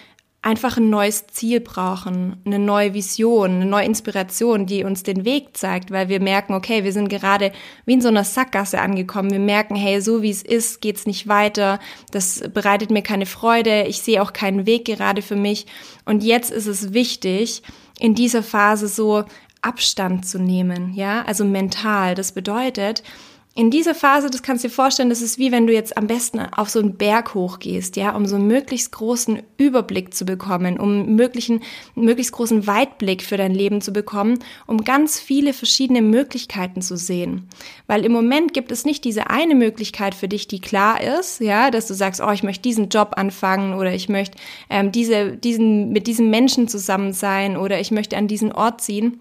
einfach 0.44 0.78
ein 0.78 0.90
neues 0.90 1.28
Ziel 1.28 1.60
brauchen, 1.60 2.42
eine 2.46 2.58
neue 2.58 2.96
Vision, 2.96 3.52
eine 3.52 3.66
neue 3.66 3.86
Inspiration, 3.86 4.66
die 4.66 4.84
uns 4.84 5.04
den 5.04 5.24
Weg 5.24 5.56
zeigt, 5.56 5.92
weil 5.92 6.10
wir 6.10 6.20
merken, 6.20 6.56
okay, 6.56 6.84
wir 6.84 6.94
sind 6.94 7.10
gerade 7.10 7.52
wie 7.86 7.94
in 7.94 8.02
so 8.02 8.08
einer 8.08 8.24
Sackgasse 8.24 8.82
angekommen. 8.82 9.30
Wir 9.30 9.40
merken, 9.40 9.76
hey, 9.76 10.02
so 10.02 10.24
wie 10.24 10.32
es 10.32 10.42
ist, 10.42 10.82
geht's 10.82 11.06
nicht 11.06 11.28
weiter. 11.28 11.80
Das 12.10 12.44
bereitet 12.54 12.90
mir 12.90 13.04
keine 13.04 13.28
Freude. 13.28 13.84
Ich 13.84 14.02
sehe 14.02 14.22
auch 14.22 14.34
keinen 14.34 14.66
Weg 14.66 14.86
gerade 14.86 15.22
für 15.22 15.36
mich. 15.36 15.68
Und 16.06 16.24
jetzt 16.24 16.50
ist 16.50 16.68
es 16.68 16.92
wichtig, 16.92 17.62
in 18.00 18.16
dieser 18.16 18.42
Phase 18.42 18.88
so 18.88 19.26
Abstand 19.62 20.26
zu 20.26 20.40
nehmen, 20.40 20.96
ja, 20.96 21.24
also 21.24 21.46
mental. 21.46 22.16
Das 22.16 22.32
bedeutet, 22.32 23.04
in 23.54 23.70
dieser 23.70 23.94
Phase, 23.94 24.30
das 24.30 24.44
kannst 24.44 24.64
du 24.64 24.70
dir 24.70 24.74
vorstellen, 24.74 25.10
das 25.10 25.22
ist 25.22 25.38
wie 25.38 25.52
wenn 25.52 25.68
du 25.68 25.74
jetzt 25.74 25.98
am 25.98 26.08
besten 26.08 26.40
auf 26.40 26.70
so 26.70 26.80
einen 26.80 26.96
Berg 26.96 27.34
hochgehst, 27.34 27.98
ja, 27.98 28.16
um 28.16 28.26
so 28.26 28.38
einen 28.38 28.48
möglichst 28.48 28.94
großen 28.94 29.44
Überblick 29.58 30.14
zu 30.14 30.24
bekommen, 30.24 30.80
um 30.80 31.16
möglichen, 31.18 31.62
möglichst 31.94 32.32
großen 32.32 32.66
Weitblick 32.66 33.22
für 33.22 33.36
dein 33.36 33.54
Leben 33.54 33.82
zu 33.82 33.92
bekommen, 33.92 34.40
um 34.68 34.86
ganz 34.86 35.20
viele 35.20 35.52
verschiedene 35.52 36.02
Möglichkeiten 36.02 36.82
zu 36.82 36.96
sehen. 36.96 37.50
Weil 37.88 38.06
im 38.06 38.14
Moment 38.14 38.54
gibt 38.54 38.72
es 38.72 38.86
nicht 38.86 39.04
diese 39.04 39.30
eine 39.30 39.56
Möglichkeit 39.56 40.16
für 40.16 40.30
dich, 40.30 40.48
die 40.48 40.62
klar 40.62 41.02
ist, 41.02 41.42
ja, 41.42 41.72
dass 41.72 41.88
du 41.88 41.94
sagst, 41.94 42.22
oh, 42.22 42.32
ich 42.32 42.44
möchte 42.44 42.62
diesen 42.62 42.88
Job 42.88 43.16
anfangen 43.18 43.74
oder 43.74 43.94
ich 43.94 44.08
möchte 44.08 44.38
ähm, 44.70 44.94
diese, 44.94 45.34
diesen, 45.34 45.92
mit 45.92 46.08
diesem 46.08 46.30
Menschen 46.30 46.70
zusammen 46.70 47.12
sein 47.12 47.58
oder 47.58 47.82
ich 47.82 47.92
möchte 47.92 48.16
an 48.16 48.30
diesen 48.30 48.54
Ort 48.54 48.80
ziehen, 48.80 49.20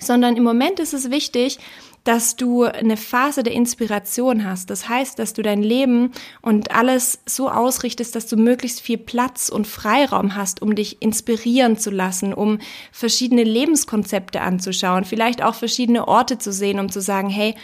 sondern 0.00 0.36
im 0.36 0.44
Moment 0.44 0.80
ist 0.80 0.94
es 0.94 1.10
wichtig, 1.10 1.58
dass 2.04 2.36
du 2.36 2.64
eine 2.64 2.96
Phase 2.96 3.42
der 3.42 3.52
Inspiration 3.52 4.44
hast. 4.44 4.70
Das 4.70 4.88
heißt, 4.88 5.18
dass 5.18 5.34
du 5.34 5.42
dein 5.42 5.62
Leben 5.62 6.12
und 6.40 6.70
alles 6.70 7.20
so 7.26 7.50
ausrichtest, 7.50 8.14
dass 8.14 8.26
du 8.26 8.36
möglichst 8.36 8.80
viel 8.80 8.98
Platz 8.98 9.48
und 9.48 9.66
Freiraum 9.66 10.34
hast, 10.34 10.62
um 10.62 10.74
dich 10.74 11.02
inspirieren 11.02 11.76
zu 11.76 11.90
lassen, 11.90 12.32
um 12.32 12.58
verschiedene 12.92 13.44
Lebenskonzepte 13.44 14.40
anzuschauen, 14.40 15.04
vielleicht 15.04 15.42
auch 15.42 15.54
verschiedene 15.54 16.08
Orte 16.08 16.38
zu 16.38 16.52
sehen, 16.52 16.80
um 16.80 16.90
zu 16.90 17.00
sagen, 17.00 17.28
hey, 17.28 17.54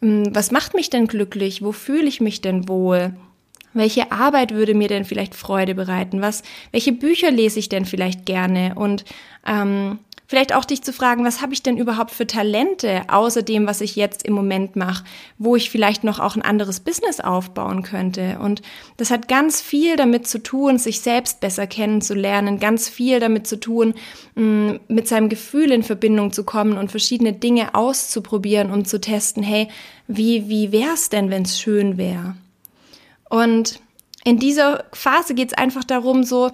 hm, 0.00 0.34
was 0.34 0.50
macht 0.50 0.74
mich 0.74 0.90
denn 0.90 1.06
glücklich? 1.06 1.62
Wo 1.62 1.72
fühle 1.72 2.08
ich 2.08 2.20
mich 2.20 2.40
denn 2.40 2.68
wohl? 2.68 3.14
Welche 3.74 4.12
Arbeit 4.12 4.52
würde 4.52 4.74
mir 4.74 4.88
denn 4.88 5.04
vielleicht 5.04 5.34
Freude 5.34 5.74
bereiten? 5.74 6.20
Was, 6.20 6.42
welche 6.72 6.92
Bücher 6.92 7.30
lese 7.30 7.58
ich 7.58 7.68
denn 7.68 7.86
vielleicht 7.86 8.26
gerne? 8.26 8.74
Und 8.74 9.04
ähm, 9.46 9.98
Vielleicht 10.32 10.54
auch 10.54 10.64
dich 10.64 10.80
zu 10.80 10.94
fragen, 10.94 11.26
was 11.26 11.42
habe 11.42 11.52
ich 11.52 11.62
denn 11.62 11.76
überhaupt 11.76 12.10
für 12.10 12.26
Talente 12.26 13.02
außer 13.08 13.42
dem, 13.42 13.66
was 13.66 13.82
ich 13.82 13.96
jetzt 13.96 14.22
im 14.22 14.32
Moment 14.32 14.76
mache, 14.76 15.04
wo 15.36 15.56
ich 15.56 15.68
vielleicht 15.68 16.04
noch 16.04 16.20
auch 16.20 16.36
ein 16.36 16.40
anderes 16.40 16.80
Business 16.80 17.20
aufbauen 17.20 17.82
könnte. 17.82 18.38
Und 18.38 18.62
das 18.96 19.10
hat 19.10 19.28
ganz 19.28 19.60
viel 19.60 19.96
damit 19.96 20.26
zu 20.26 20.42
tun, 20.42 20.78
sich 20.78 21.02
selbst 21.02 21.40
besser 21.40 21.66
kennenzulernen, 21.66 22.58
ganz 22.58 22.88
viel 22.88 23.20
damit 23.20 23.46
zu 23.46 23.60
tun, 23.60 23.92
mm, 24.34 24.76
mit 24.88 25.06
seinem 25.06 25.28
Gefühl 25.28 25.70
in 25.70 25.82
Verbindung 25.82 26.32
zu 26.32 26.44
kommen 26.44 26.78
und 26.78 26.90
verschiedene 26.90 27.34
Dinge 27.34 27.74
auszuprobieren 27.74 28.70
und 28.70 28.88
zu 28.88 29.02
testen, 29.02 29.42
hey, 29.42 29.68
wie, 30.06 30.48
wie 30.48 30.72
wär's 30.72 31.10
denn, 31.10 31.28
wenn's 31.28 31.60
schön 31.60 31.98
wäre? 31.98 32.36
Und 33.28 33.80
in 34.24 34.38
dieser 34.38 34.86
Phase 34.94 35.34
geht 35.34 35.48
es 35.48 35.58
einfach 35.58 35.84
darum, 35.84 36.24
so 36.24 36.52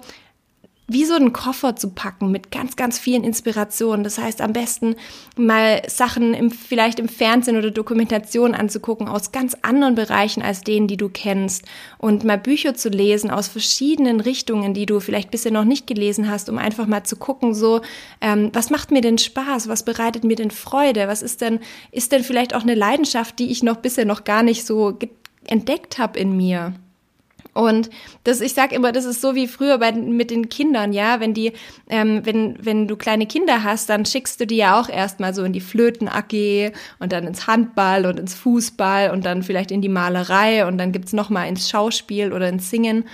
wie 0.89 1.05
so 1.05 1.13
einen 1.13 1.33
Koffer 1.33 1.75
zu 1.75 1.91
packen 1.91 2.31
mit 2.31 2.51
ganz, 2.51 2.75
ganz 2.75 2.97
vielen 2.97 3.23
Inspirationen. 3.23 4.03
Das 4.03 4.17
heißt, 4.17 4.41
am 4.41 4.53
besten 4.53 4.95
mal 5.37 5.83
Sachen 5.87 6.33
im, 6.33 6.51
vielleicht 6.51 6.99
im 6.99 7.07
Fernsehen 7.07 7.57
oder 7.57 7.71
Dokumentation 7.71 8.55
anzugucken 8.55 9.07
aus 9.07 9.31
ganz 9.31 9.55
anderen 9.61 9.95
Bereichen 9.95 10.41
als 10.41 10.61
denen, 10.61 10.87
die 10.87 10.97
du 10.97 11.07
kennst 11.07 11.65
und 11.99 12.23
mal 12.23 12.39
Bücher 12.39 12.73
zu 12.73 12.89
lesen 12.89 13.29
aus 13.29 13.47
verschiedenen 13.47 14.19
Richtungen, 14.19 14.73
die 14.73 14.87
du 14.87 14.99
vielleicht 14.99 15.29
bisher 15.29 15.51
noch 15.51 15.63
nicht 15.63 15.85
gelesen 15.85 16.29
hast, 16.29 16.49
um 16.49 16.57
einfach 16.57 16.87
mal 16.87 17.03
zu 17.03 17.15
gucken, 17.15 17.53
so, 17.53 17.81
ähm, 18.19 18.49
was 18.53 18.71
macht 18.71 18.89
mir 18.91 19.01
denn 19.01 19.19
Spaß? 19.19 19.67
Was 19.67 19.83
bereitet 19.83 20.23
mir 20.23 20.35
denn 20.35 20.51
Freude? 20.51 21.07
Was 21.07 21.21
ist 21.21 21.41
denn, 21.41 21.59
ist 21.91 22.11
denn 22.11 22.23
vielleicht 22.23 22.55
auch 22.55 22.63
eine 22.63 22.75
Leidenschaft, 22.75 23.37
die 23.37 23.51
ich 23.51 23.61
noch 23.61 23.77
bisher 23.77 24.05
noch 24.05 24.23
gar 24.23 24.41
nicht 24.41 24.65
so 24.65 24.97
entdeckt 25.45 25.99
habe 25.99 26.19
in 26.19 26.35
mir? 26.35 26.73
Und 27.53 27.89
das, 28.23 28.41
ich 28.41 28.53
sag 28.53 28.71
immer, 28.71 28.91
das 28.91 29.05
ist 29.05 29.21
so 29.21 29.35
wie 29.35 29.47
früher 29.47 29.77
bei, 29.77 29.91
mit 29.91 30.31
den 30.31 30.49
Kindern, 30.49 30.93
ja, 30.93 31.19
wenn 31.19 31.33
die, 31.33 31.53
ähm, 31.89 32.21
wenn, 32.23 32.57
wenn 32.61 32.87
du 32.87 32.95
kleine 32.95 33.25
Kinder 33.25 33.63
hast, 33.63 33.89
dann 33.89 34.05
schickst 34.05 34.39
du 34.39 34.47
die 34.47 34.57
ja 34.57 34.79
auch 34.79 34.89
erstmal 34.89 35.33
so 35.33 35.43
in 35.43 35.53
die 35.53 35.61
Flöten-AG 35.61 36.71
und 36.99 37.11
dann 37.11 37.25
ins 37.25 37.47
Handball 37.47 38.05
und 38.05 38.19
ins 38.19 38.35
Fußball 38.35 39.11
und 39.11 39.25
dann 39.25 39.43
vielleicht 39.43 39.71
in 39.71 39.81
die 39.81 39.89
Malerei 39.89 40.65
und 40.67 40.77
dann 40.77 40.91
gibt's 40.91 41.13
noch 41.13 41.29
mal 41.29 41.45
ins 41.45 41.69
Schauspiel 41.69 42.33
oder 42.33 42.49
ins 42.49 42.69
Singen. 42.69 43.05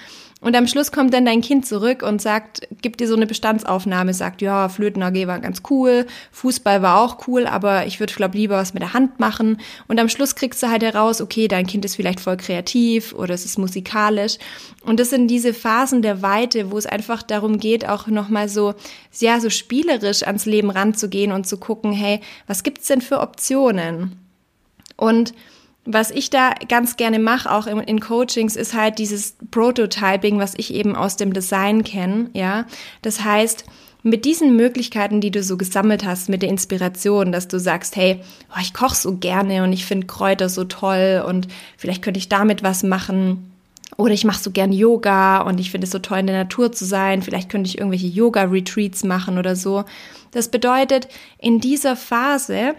Und 0.45 0.55
am 0.55 0.67
Schluss 0.67 0.91
kommt 0.91 1.11
dann 1.11 1.25
dein 1.25 1.41
Kind 1.41 1.65
zurück 1.65 2.03
und 2.03 2.21
sagt, 2.21 2.67
gibt 2.83 2.99
dir 2.99 3.07
so 3.07 3.15
eine 3.15 3.25
Bestandsaufnahme, 3.25 4.13
sagt, 4.13 4.43
ja, 4.43 4.69
Flöten 4.69 5.01
AG 5.01 5.25
war 5.25 5.39
ganz 5.39 5.63
cool, 5.71 6.05
Fußball 6.33 6.83
war 6.83 7.01
auch 7.01 7.27
cool, 7.27 7.47
aber 7.47 7.87
ich 7.87 7.99
würde, 7.99 8.13
glaube 8.13 8.37
lieber 8.37 8.55
was 8.55 8.75
mit 8.75 8.83
der 8.83 8.93
Hand 8.93 9.19
machen. 9.19 9.57
Und 9.87 9.99
am 9.99 10.07
Schluss 10.07 10.35
kriegst 10.35 10.61
du 10.61 10.69
halt 10.69 10.83
heraus, 10.83 11.19
okay, 11.19 11.47
dein 11.47 11.65
Kind 11.65 11.83
ist 11.83 11.95
vielleicht 11.95 12.19
voll 12.19 12.37
kreativ 12.37 13.11
oder 13.13 13.33
es 13.33 13.43
ist 13.43 13.57
musikalisch. 13.57 14.37
Und 14.85 14.99
das 14.99 15.09
sind 15.09 15.29
diese 15.29 15.51
Phasen 15.51 16.03
der 16.03 16.21
Weite, 16.21 16.69
wo 16.69 16.77
es 16.77 16.85
einfach 16.85 17.23
darum 17.23 17.57
geht, 17.57 17.89
auch 17.89 18.05
nochmal 18.05 18.47
so, 18.47 18.75
ja, 19.17 19.39
so 19.39 19.49
spielerisch 19.49 20.21
ans 20.21 20.45
Leben 20.45 20.69
ranzugehen 20.69 21.31
und 21.31 21.47
zu 21.47 21.57
gucken, 21.57 21.91
hey, 21.91 22.19
was 22.45 22.61
gibt's 22.61 22.85
denn 22.85 23.01
für 23.01 23.19
Optionen? 23.19 24.19
Und 24.95 25.33
was 25.85 26.09
ich 26.09 26.31
da 26.31 26.51
ganz 26.67 26.97
gerne 26.97 27.19
mache, 27.19 27.51
auch 27.51 27.67
in, 27.67 27.79
in, 27.79 27.99
Coachings, 27.99 28.55
ist 28.55 28.73
halt 28.73 28.97
dieses 28.97 29.35
Prototyping, 29.55 30.38
was 30.38 30.53
ich 30.57 30.74
eben 30.74 30.97
aus 30.97 31.15
dem 31.15 31.31
Design 31.31 31.85
kenne, 31.85 32.29
ja. 32.33 32.65
Das 33.01 33.24
heißt, 33.24 33.63
mit 34.03 34.25
diesen 34.25 34.57
Möglichkeiten, 34.57 35.21
die 35.21 35.31
du 35.31 35.41
so 35.43 35.55
gesammelt 35.55 36.03
hast, 36.03 36.27
mit 36.27 36.41
der 36.41 36.50
Inspiration, 36.50 37.31
dass 37.31 37.47
du 37.47 37.57
sagst, 37.57 37.95
hey, 37.95 38.19
oh, 38.51 38.59
ich 38.62 38.74
koche 38.74 38.95
so 38.95 39.15
gerne 39.15 39.63
und 39.63 39.71
ich 39.71 39.85
finde 39.85 40.07
Kräuter 40.07 40.50
so 40.50 40.65
toll 40.65 41.24
und 41.25 41.47
vielleicht 41.77 42.01
könnte 42.01 42.17
ich 42.17 42.27
damit 42.27 42.63
was 42.63 42.83
machen. 42.83 43.50
Oder 43.95 44.13
ich 44.13 44.25
mache 44.25 44.43
so 44.43 44.51
gern 44.51 44.74
Yoga 44.74 45.39
und 45.43 45.57
ich 45.62 45.71
finde 45.71 45.85
es 45.85 45.91
so 45.91 46.00
toll, 46.00 46.19
in 46.19 46.27
der 46.27 46.35
Natur 46.35 46.74
zu 46.74 46.83
sein. 46.83 47.21
Vielleicht 47.21 47.47
könnte 47.47 47.69
ich 47.69 47.77
irgendwelche 47.77 48.07
Yoga-Retreats 48.07 49.05
machen 49.05 49.38
oder 49.38 49.55
so. 49.55 49.85
Das 50.31 50.50
bedeutet, 50.50 51.07
in 51.39 51.62
dieser 51.62 51.95
Phase 51.95 52.74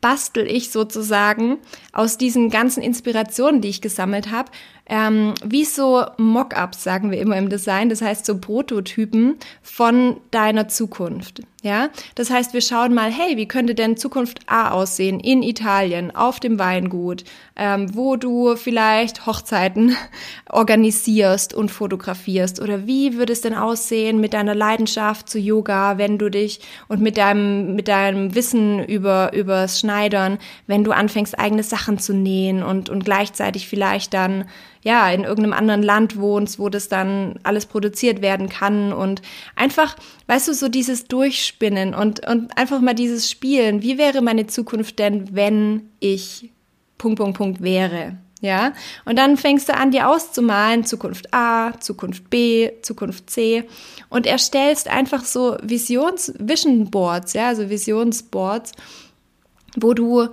bastel 0.00 0.46
ich 0.46 0.70
sozusagen 0.70 1.58
aus 1.92 2.18
diesen 2.18 2.50
ganzen 2.50 2.82
Inspirationen, 2.82 3.60
die 3.60 3.68
ich 3.68 3.80
gesammelt 3.80 4.30
habe, 4.30 4.50
ähm, 4.88 5.34
wie 5.44 5.64
so 5.64 6.04
Mockups, 6.16 6.82
sagen 6.82 7.10
wir 7.10 7.18
immer 7.18 7.36
im 7.36 7.48
Design, 7.48 7.88
das 7.88 8.02
heißt 8.02 8.24
so 8.24 8.38
Prototypen 8.38 9.36
von 9.62 10.20
deiner 10.30 10.68
Zukunft. 10.68 11.42
Ja, 11.62 11.88
das 12.14 12.30
heißt, 12.30 12.54
wir 12.54 12.60
schauen 12.60 12.94
mal, 12.94 13.10
hey, 13.10 13.36
wie 13.36 13.48
könnte 13.48 13.74
denn 13.74 13.96
Zukunft 13.96 14.38
A 14.46 14.70
aussehen 14.70 15.18
in 15.18 15.42
Italien, 15.42 16.14
auf 16.14 16.38
dem 16.38 16.60
Weingut, 16.60 17.24
ähm, 17.56 17.92
wo 17.92 18.14
du 18.14 18.54
vielleicht 18.54 19.26
Hochzeiten 19.26 19.96
organisierst 20.48 21.54
und 21.54 21.72
fotografierst? 21.72 22.60
Oder 22.60 22.86
wie 22.86 23.16
würde 23.16 23.32
es 23.32 23.40
denn 23.40 23.54
aussehen 23.54 24.20
mit 24.20 24.32
deiner 24.32 24.54
Leidenschaft 24.54 25.28
zu 25.28 25.40
Yoga, 25.40 25.98
wenn 25.98 26.18
du 26.18 26.30
dich 26.30 26.60
und 26.86 27.00
mit 27.00 27.16
deinem, 27.16 27.74
mit 27.74 27.88
deinem 27.88 28.36
Wissen 28.36 28.84
über, 28.84 29.32
übers 29.32 29.80
Schneidern, 29.80 30.38
wenn 30.68 30.84
du 30.84 30.92
anfängst, 30.92 31.36
eigene 31.36 31.64
Sachen 31.64 31.98
zu 31.98 32.14
nähen 32.14 32.62
und, 32.62 32.90
und 32.90 33.04
gleichzeitig 33.04 33.66
vielleicht 33.66 34.14
dann 34.14 34.44
ja, 34.86 35.10
in 35.10 35.24
irgendeinem 35.24 35.52
anderen 35.52 35.82
Land 35.82 36.16
wohnst, 36.16 36.60
wo 36.60 36.68
das 36.68 36.88
dann 36.88 37.40
alles 37.42 37.66
produziert 37.66 38.22
werden 38.22 38.48
kann 38.48 38.92
und 38.92 39.20
einfach, 39.56 39.96
weißt 40.28 40.46
du, 40.46 40.54
so 40.54 40.68
dieses 40.68 41.06
Durchspinnen 41.06 41.92
und, 41.92 42.24
und 42.24 42.56
einfach 42.56 42.80
mal 42.80 42.94
dieses 42.94 43.28
Spielen. 43.28 43.82
Wie 43.82 43.98
wäre 43.98 44.22
meine 44.22 44.46
Zukunft 44.46 45.00
denn, 45.00 45.34
wenn 45.34 45.90
ich 45.98 46.52
Punkt, 46.98 47.18
Punkt, 47.18 47.36
Punkt 47.36 47.62
wäre? 47.62 48.18
Ja, 48.40 48.74
und 49.04 49.18
dann 49.18 49.36
fängst 49.36 49.68
du 49.68 49.74
an, 49.74 49.90
dir 49.90 50.08
auszumalen, 50.08 50.84
Zukunft 50.84 51.34
A, 51.34 51.72
Zukunft 51.80 52.30
B, 52.30 52.70
Zukunft 52.82 53.28
C 53.28 53.64
und 54.08 54.24
erstellst 54.24 54.86
einfach 54.86 55.24
so 55.24 55.56
Visions, 55.64 56.32
Vision 56.38 56.92
Boards, 56.92 57.32
ja, 57.32 57.48
also 57.48 57.68
Visionsboards, 57.68 58.70
wo 59.76 59.94
du 59.94 60.28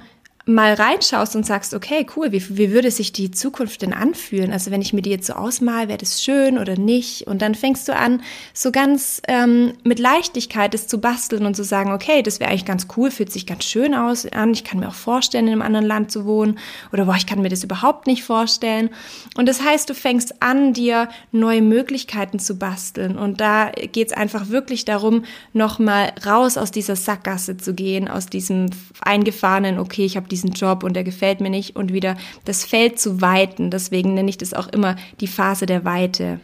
mal 0.46 0.74
reinschaust 0.74 1.38
und 1.38 1.46
sagst, 1.46 1.74
okay, 1.74 2.06
cool, 2.18 2.34
wie, 2.34 2.58
wie 2.58 2.72
würde 2.72 2.92
sich 2.92 3.14
die 3.14 3.32
Zukunft 3.32 3.82
denn 3.82 3.94
anfühlen? 3.94 4.52
Also 4.52 4.72
wenn 4.72 4.82
ich 4.82 4.92
mir 4.92 5.02
die 5.02 5.10
jetzt 5.10 5.28
so 5.28 5.34
ausmal, 5.34 5.88
wäre 5.88 5.98
das 5.98 6.22
schön 6.22 6.58
oder 6.58 6.78
nicht? 6.78 7.28
Und 7.28 7.42
dann 7.42 7.56
fängst 7.56 7.88
du 7.88 7.96
an, 7.96 8.22
so 8.54 8.72
ganz 8.72 9.22
ähm, 9.30 9.74
mit 9.86 10.00
Leichtigkeit 10.00 10.76
es 10.76 10.88
zu 10.88 11.00
basteln 11.00 11.46
und 11.46 11.56
zu 11.56 11.64
sagen, 11.64 11.94
okay, 11.94 12.22
das 12.24 12.42
wäre 12.42 12.50
eigentlich 12.50 12.66
ganz 12.66 12.88
cool, 12.98 13.10
fühlt 13.10 13.32
sich 13.32 13.46
ganz 13.46 13.64
schön 13.64 13.96
aus 13.96 14.26
an. 14.26 14.52
Ich 14.52 14.66
kann 14.66 14.82
mir 14.82 14.90
auch 14.90 14.94
vorstellen, 14.94 15.48
in 15.48 15.54
einem 15.54 15.62
anderen 15.62 15.86
Land 15.86 16.12
zu 16.12 16.26
wohnen. 16.26 16.60
Oder 16.92 17.06
boah, 17.06 17.16
ich 17.16 17.26
kann 17.26 17.42
mir 17.42 17.50
das 17.50 17.64
überhaupt 17.64 18.06
nicht 18.06 18.24
vorstellen. 18.24 18.90
Und 19.38 19.48
das 19.48 19.64
heißt, 19.64 19.90
du 19.90 19.96
fängst 19.96 20.42
an, 20.44 20.74
dir 20.74 21.08
neue 21.32 21.62
Möglichkeiten 21.62 22.40
zu 22.40 22.60
basteln. 22.60 23.18
Und 23.18 23.40
da 23.40 23.70
geht 23.70 24.08
es 24.08 24.14
einfach 24.14 24.50
wirklich 24.50 24.84
darum, 24.84 25.24
nochmal 25.54 26.12
raus 26.26 26.58
aus 26.58 26.72
dieser 26.72 26.98
Sackgasse 26.98 27.56
zu 27.56 27.74
gehen, 27.74 28.10
aus 28.10 28.26
diesem 28.26 28.66
eingefahrenen, 29.00 29.80
okay, 29.80 30.04
ich 30.04 30.18
habe 30.18 30.33
diesen 30.34 30.52
Job 30.52 30.84
und 30.84 30.96
der 30.96 31.04
gefällt 31.04 31.40
mir 31.42 31.50
nicht 31.50 31.76
und 31.76 31.94
wieder 31.94 32.18
das 32.46 32.66
Feld 32.66 33.00
zu 33.00 33.22
weiten. 33.22 33.70
Deswegen 33.70 34.16
nenne 34.16 34.30
ich 34.30 34.38
das 34.38 34.54
auch 34.54 34.68
immer 34.68 34.96
die 35.20 35.28
Phase 35.28 35.66
der 35.66 35.86
Weite. 35.86 36.40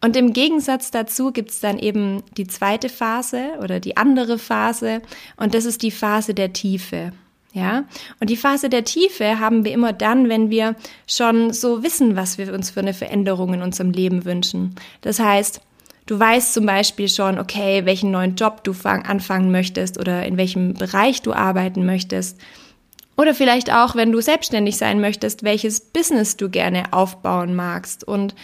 Und 0.00 0.16
im 0.16 0.32
Gegensatz 0.32 0.90
dazu 0.90 1.32
gibt 1.32 1.50
es 1.50 1.60
dann 1.60 1.78
eben 1.78 2.22
die 2.36 2.46
zweite 2.46 2.88
Phase 2.88 3.50
oder 3.62 3.80
die 3.80 3.96
andere 3.96 4.38
Phase 4.38 5.02
und 5.36 5.54
das 5.54 5.64
ist 5.64 5.82
die 5.82 5.90
Phase 5.90 6.34
der 6.34 6.52
Tiefe. 6.52 7.12
Ja, 7.54 7.84
und 8.20 8.28
die 8.28 8.36
Phase 8.36 8.68
der 8.68 8.84
Tiefe 8.84 9.40
haben 9.40 9.64
wir 9.64 9.72
immer 9.72 9.92
dann, 9.92 10.28
wenn 10.28 10.50
wir 10.50 10.76
schon 11.06 11.52
so 11.52 11.82
wissen, 11.82 12.14
was 12.14 12.36
wir 12.36 12.52
uns 12.52 12.70
für 12.70 12.80
eine 12.80 12.92
Veränderung 12.92 13.54
in 13.54 13.62
unserem 13.62 13.90
Leben 13.90 14.26
wünschen. 14.26 14.76
Das 15.00 15.18
heißt, 15.18 15.62
Du 16.08 16.18
weißt 16.18 16.54
zum 16.54 16.64
Beispiel 16.64 17.10
schon, 17.10 17.38
okay, 17.38 17.84
welchen 17.84 18.10
neuen 18.10 18.34
Job 18.34 18.64
du 18.64 18.72
fang, 18.72 19.04
anfangen 19.04 19.50
möchtest 19.50 19.98
oder 19.98 20.24
in 20.24 20.38
welchem 20.38 20.72
Bereich 20.72 21.20
du 21.20 21.34
arbeiten 21.34 21.84
möchtest. 21.84 22.38
Oder 23.18 23.34
vielleicht 23.34 23.70
auch, 23.70 23.94
wenn 23.94 24.10
du 24.10 24.22
selbstständig 24.22 24.78
sein 24.78 25.02
möchtest, 25.02 25.42
welches 25.42 25.80
Business 25.80 26.38
du 26.38 26.48
gerne 26.48 26.94
aufbauen 26.94 27.54
magst. 27.54 28.08
Und 28.08 28.34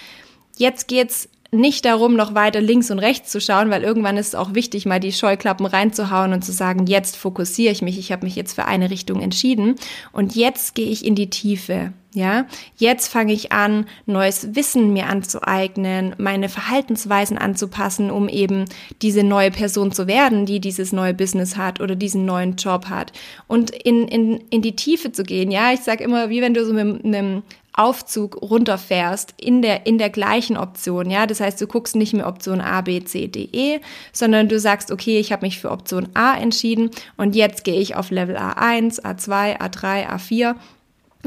jetzt 0.58 0.88
geht's 0.88 1.30
nicht 1.52 1.86
darum, 1.86 2.16
noch 2.16 2.34
weiter 2.34 2.60
links 2.60 2.90
und 2.90 2.98
rechts 2.98 3.30
zu 3.30 3.40
schauen, 3.40 3.70
weil 3.70 3.82
irgendwann 3.82 4.18
ist 4.18 4.28
es 4.28 4.34
auch 4.34 4.52
wichtig, 4.52 4.84
mal 4.84 5.00
die 5.00 5.12
Scheuklappen 5.12 5.64
reinzuhauen 5.64 6.34
und 6.34 6.44
zu 6.44 6.52
sagen, 6.52 6.86
jetzt 6.86 7.16
fokussiere 7.16 7.72
ich 7.72 7.80
mich, 7.80 7.98
ich 7.98 8.12
habe 8.12 8.26
mich 8.26 8.36
jetzt 8.36 8.52
für 8.52 8.66
eine 8.66 8.90
Richtung 8.90 9.22
entschieden 9.22 9.76
und 10.12 10.34
jetzt 10.34 10.74
gehe 10.74 10.90
ich 10.90 11.02
in 11.02 11.14
die 11.14 11.30
Tiefe. 11.30 11.94
Ja, 12.14 12.46
jetzt 12.76 13.08
fange 13.08 13.32
ich 13.32 13.50
an, 13.50 13.86
neues 14.06 14.54
Wissen 14.54 14.92
mir 14.92 15.08
anzueignen, 15.08 16.14
meine 16.16 16.48
Verhaltensweisen 16.48 17.36
anzupassen, 17.38 18.12
um 18.12 18.28
eben 18.28 18.66
diese 19.02 19.24
neue 19.24 19.50
Person 19.50 19.90
zu 19.90 20.06
werden, 20.06 20.46
die 20.46 20.60
dieses 20.60 20.92
neue 20.92 21.12
Business 21.12 21.56
hat 21.56 21.80
oder 21.80 21.96
diesen 21.96 22.24
neuen 22.24 22.54
Job 22.54 22.86
hat. 22.86 23.10
Und 23.48 23.70
in, 23.70 24.06
in, 24.06 24.40
in 24.50 24.62
die 24.62 24.76
Tiefe 24.76 25.10
zu 25.10 25.24
gehen. 25.24 25.50
Ja, 25.50 25.72
ich 25.72 25.80
sage 25.80 26.04
immer, 26.04 26.30
wie 26.30 26.40
wenn 26.40 26.54
du 26.54 26.64
so 26.64 26.72
mit 26.72 27.04
einem 27.04 27.42
Aufzug 27.72 28.40
runterfährst 28.40 29.34
in 29.36 29.60
der, 29.60 29.84
in 29.84 29.98
der 29.98 30.10
gleichen 30.10 30.56
Option, 30.56 31.10
ja. 31.10 31.26
Das 31.26 31.40
heißt, 31.40 31.60
du 31.60 31.66
guckst 31.66 31.96
nicht 31.96 32.12
mehr 32.14 32.28
Option 32.28 32.60
A, 32.60 32.80
B, 32.82 33.02
C, 33.02 33.26
D, 33.26 33.48
E, 33.50 33.80
sondern 34.12 34.48
du 34.48 34.60
sagst, 34.60 34.92
okay, 34.92 35.18
ich 35.18 35.32
habe 35.32 35.44
mich 35.44 35.58
für 35.58 35.72
Option 35.72 36.10
A 36.14 36.36
entschieden 36.36 36.90
und 37.16 37.34
jetzt 37.34 37.64
gehe 37.64 37.80
ich 37.80 37.96
auf 37.96 38.12
Level 38.12 38.36
A1, 38.36 39.02
A2, 39.02 39.58
A3, 39.58 40.08
A4 40.08 40.54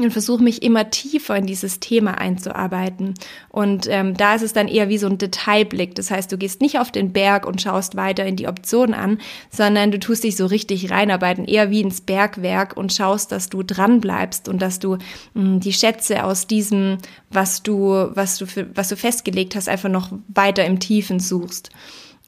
und 0.04 0.10
versuche 0.12 0.42
mich 0.42 0.62
immer 0.62 0.90
tiefer 0.90 1.36
in 1.36 1.46
dieses 1.46 1.80
Thema 1.80 2.18
einzuarbeiten. 2.18 3.14
Und 3.48 3.86
ähm, 3.88 4.16
da 4.16 4.34
ist 4.34 4.42
es 4.42 4.52
dann 4.52 4.68
eher 4.68 4.88
wie 4.88 4.98
so 4.98 5.06
ein 5.06 5.18
Detailblick. 5.18 5.94
Das 5.94 6.10
heißt, 6.10 6.30
du 6.30 6.38
gehst 6.38 6.60
nicht 6.60 6.78
auf 6.78 6.90
den 6.90 7.12
Berg 7.12 7.46
und 7.46 7.62
schaust 7.62 7.96
weiter 7.96 8.24
in 8.24 8.36
die 8.36 8.48
Optionen 8.48 8.94
an, 8.94 9.18
sondern 9.50 9.90
du 9.90 9.98
tust 9.98 10.24
dich 10.24 10.36
so 10.36 10.46
richtig 10.46 10.90
reinarbeiten, 10.90 11.44
eher 11.44 11.70
wie 11.70 11.80
ins 11.80 12.00
Bergwerk 12.00 12.76
und 12.76 12.92
schaust, 12.92 13.32
dass 13.32 13.48
du 13.48 13.62
dran 13.62 14.00
bleibst 14.00 14.48
und 14.48 14.60
dass 14.62 14.78
du 14.78 14.96
mh, 14.96 14.98
hm, 15.34 15.60
die 15.60 15.72
Schätze 15.72 16.24
aus 16.24 16.46
diesem, 16.46 16.98
was 17.30 17.62
du, 17.62 18.08
was 18.14 18.38
du 18.38 18.46
für, 18.46 18.68
was 18.74 18.88
du 18.88 18.96
festgelegt 18.96 19.56
hast, 19.56 19.68
einfach 19.68 19.88
noch 19.88 20.10
weiter 20.28 20.64
im 20.64 20.80
Tiefen 20.80 21.20
suchst. 21.20 21.70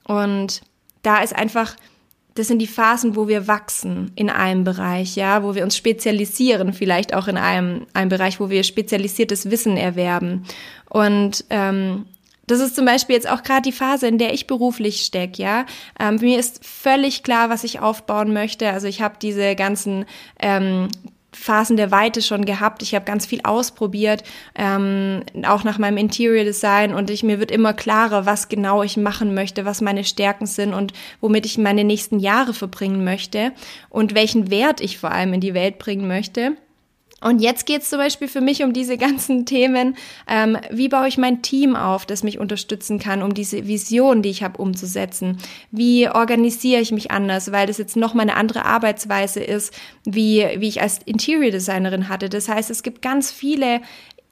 Und 0.05 0.63
da 1.03 1.23
ist 1.23 1.35
einfach 1.35 1.77
das 2.41 2.49
sind 2.49 2.59
die 2.59 2.67
Phasen, 2.67 3.17
wo 3.17 3.29
wir 3.29 3.47
wachsen 3.49 4.13
in 4.15 4.31
einem 4.31 4.65
Bereich, 4.65 5.15
ja, 5.15 5.43
wo 5.43 5.55
wir 5.55 5.63
uns 5.63 5.77
spezialisieren, 5.77 6.73
vielleicht 6.73 7.13
auch 7.13 7.29
in 7.29 7.37
einem, 7.37 7.87
einem 7.93 8.09
Bereich, 8.09 8.41
wo 8.41 8.49
wir 8.49 8.65
spezialisiertes 8.65 9.51
Wissen 9.51 9.77
erwerben. 9.77 10.47
Und 10.89 11.45
ähm, 11.51 12.07
das 12.47 12.61
ist 12.61 12.77
zum 12.77 12.87
Beispiel 12.87 13.15
jetzt 13.15 13.29
auch 13.29 13.43
gerade 13.43 13.61
die 13.61 13.73
Phase, 13.73 14.09
in 14.09 14.17
der 14.17 14.33
ich 14.33 14.47
beruflich 14.47 15.03
stecke, 15.03 15.43
ja. 15.43 15.67
Ähm, 16.01 16.17
mir 16.17 16.39
ist 16.39 16.65
völlig 16.65 17.23
klar, 17.23 17.51
was 17.51 17.63
ich 17.63 17.81
aufbauen 17.81 18.33
möchte. 18.33 18.71
Also 18.71 18.87
ich 18.87 19.03
habe 19.03 19.17
diese 19.21 19.55
ganzen 19.55 20.07
ähm, 20.39 20.89
Phasen 21.33 21.77
der 21.77 21.91
Weite 21.91 22.23
schon 22.23 22.45
gehabt. 22.45 22.83
Ich 22.83 22.95
habe 22.95 23.05
ganz 23.05 23.27
viel 23.27 23.41
ausprobiert, 23.45 24.25
ähm, 24.55 25.23
auch 25.45 25.65
nach 25.65 25.79
meinem 25.79 25.97
Interior 25.97 26.45
Design 26.45 26.93
und 26.93 27.11
ich, 27.11 27.23
mir 27.23 27.39
wird 27.39 27.51
immer 27.51 27.73
klarer, 27.73 28.27
was 28.27 28.49
genau 28.49 28.83
ich 28.83 28.97
machen 28.97 29.35
möchte, 29.35 29.65
was 29.65 29.81
meine 29.81 30.05
Stärken 30.05 30.47
sind 30.47 30.75
und 30.75 30.93
womit 31.21 31.47
ich 31.47 31.59
meine 31.59 31.85
nächsten 31.85 32.19
Jahre 32.19 32.55
verbringen 32.55 33.05
möchte 33.05 33.53
und 33.89 34.15
welchen 34.15 34.51
Wert 34.51 34.81
ich 34.81 34.99
vor 34.99 35.13
allem 35.13 35.33
in 35.35 35.41
die 35.41 35.55
Welt 35.55 35.79
bringen 35.79 36.09
möchte. 36.09 36.57
Und 37.21 37.41
jetzt 37.41 37.67
geht 37.67 37.83
es 37.83 37.91
zum 37.91 37.99
Beispiel 37.99 38.29
für 38.29 38.41
mich 38.41 38.63
um 38.63 38.73
diese 38.73 38.97
ganzen 38.97 39.47
Themen. 39.51 39.97
Ähm, 40.29 40.57
wie 40.71 40.89
baue 40.89 41.09
ich 41.09 41.19
mein 41.19 41.43
Team 41.43 41.77
auf, 41.77 42.07
das 42.07 42.23
mich 42.23 42.39
unterstützen 42.39 42.99
kann, 42.99 43.23
um 43.23 43.35
diese 43.35 43.67
Vision, 43.67 44.23
die 44.23 44.31
ich 44.31 44.43
habe, 44.43 44.59
umzusetzen? 44.59 45.39
Wie 45.71 46.09
organisiere 46.09 46.81
ich 46.81 46.93
mich 46.93 47.11
anders, 47.11 47.53
weil 47.53 47.67
das 47.67 47.79
jetzt 47.79 47.97
noch 47.97 48.15
mal 48.15 48.23
eine 48.23 48.37
andere 48.37 48.65
Arbeitsweise 48.65 49.41
ist, 49.41 49.75
wie, 50.05 50.47
wie 50.57 50.69
ich 50.69 50.81
als 50.81 51.01
Interior 51.05 51.51
Designerin 51.51 52.09
hatte. 52.09 52.29
Das 52.29 52.49
heißt, 52.49 52.71
es 52.71 52.83
gibt 52.83 53.03
ganz 53.03 53.31
viele 53.31 53.81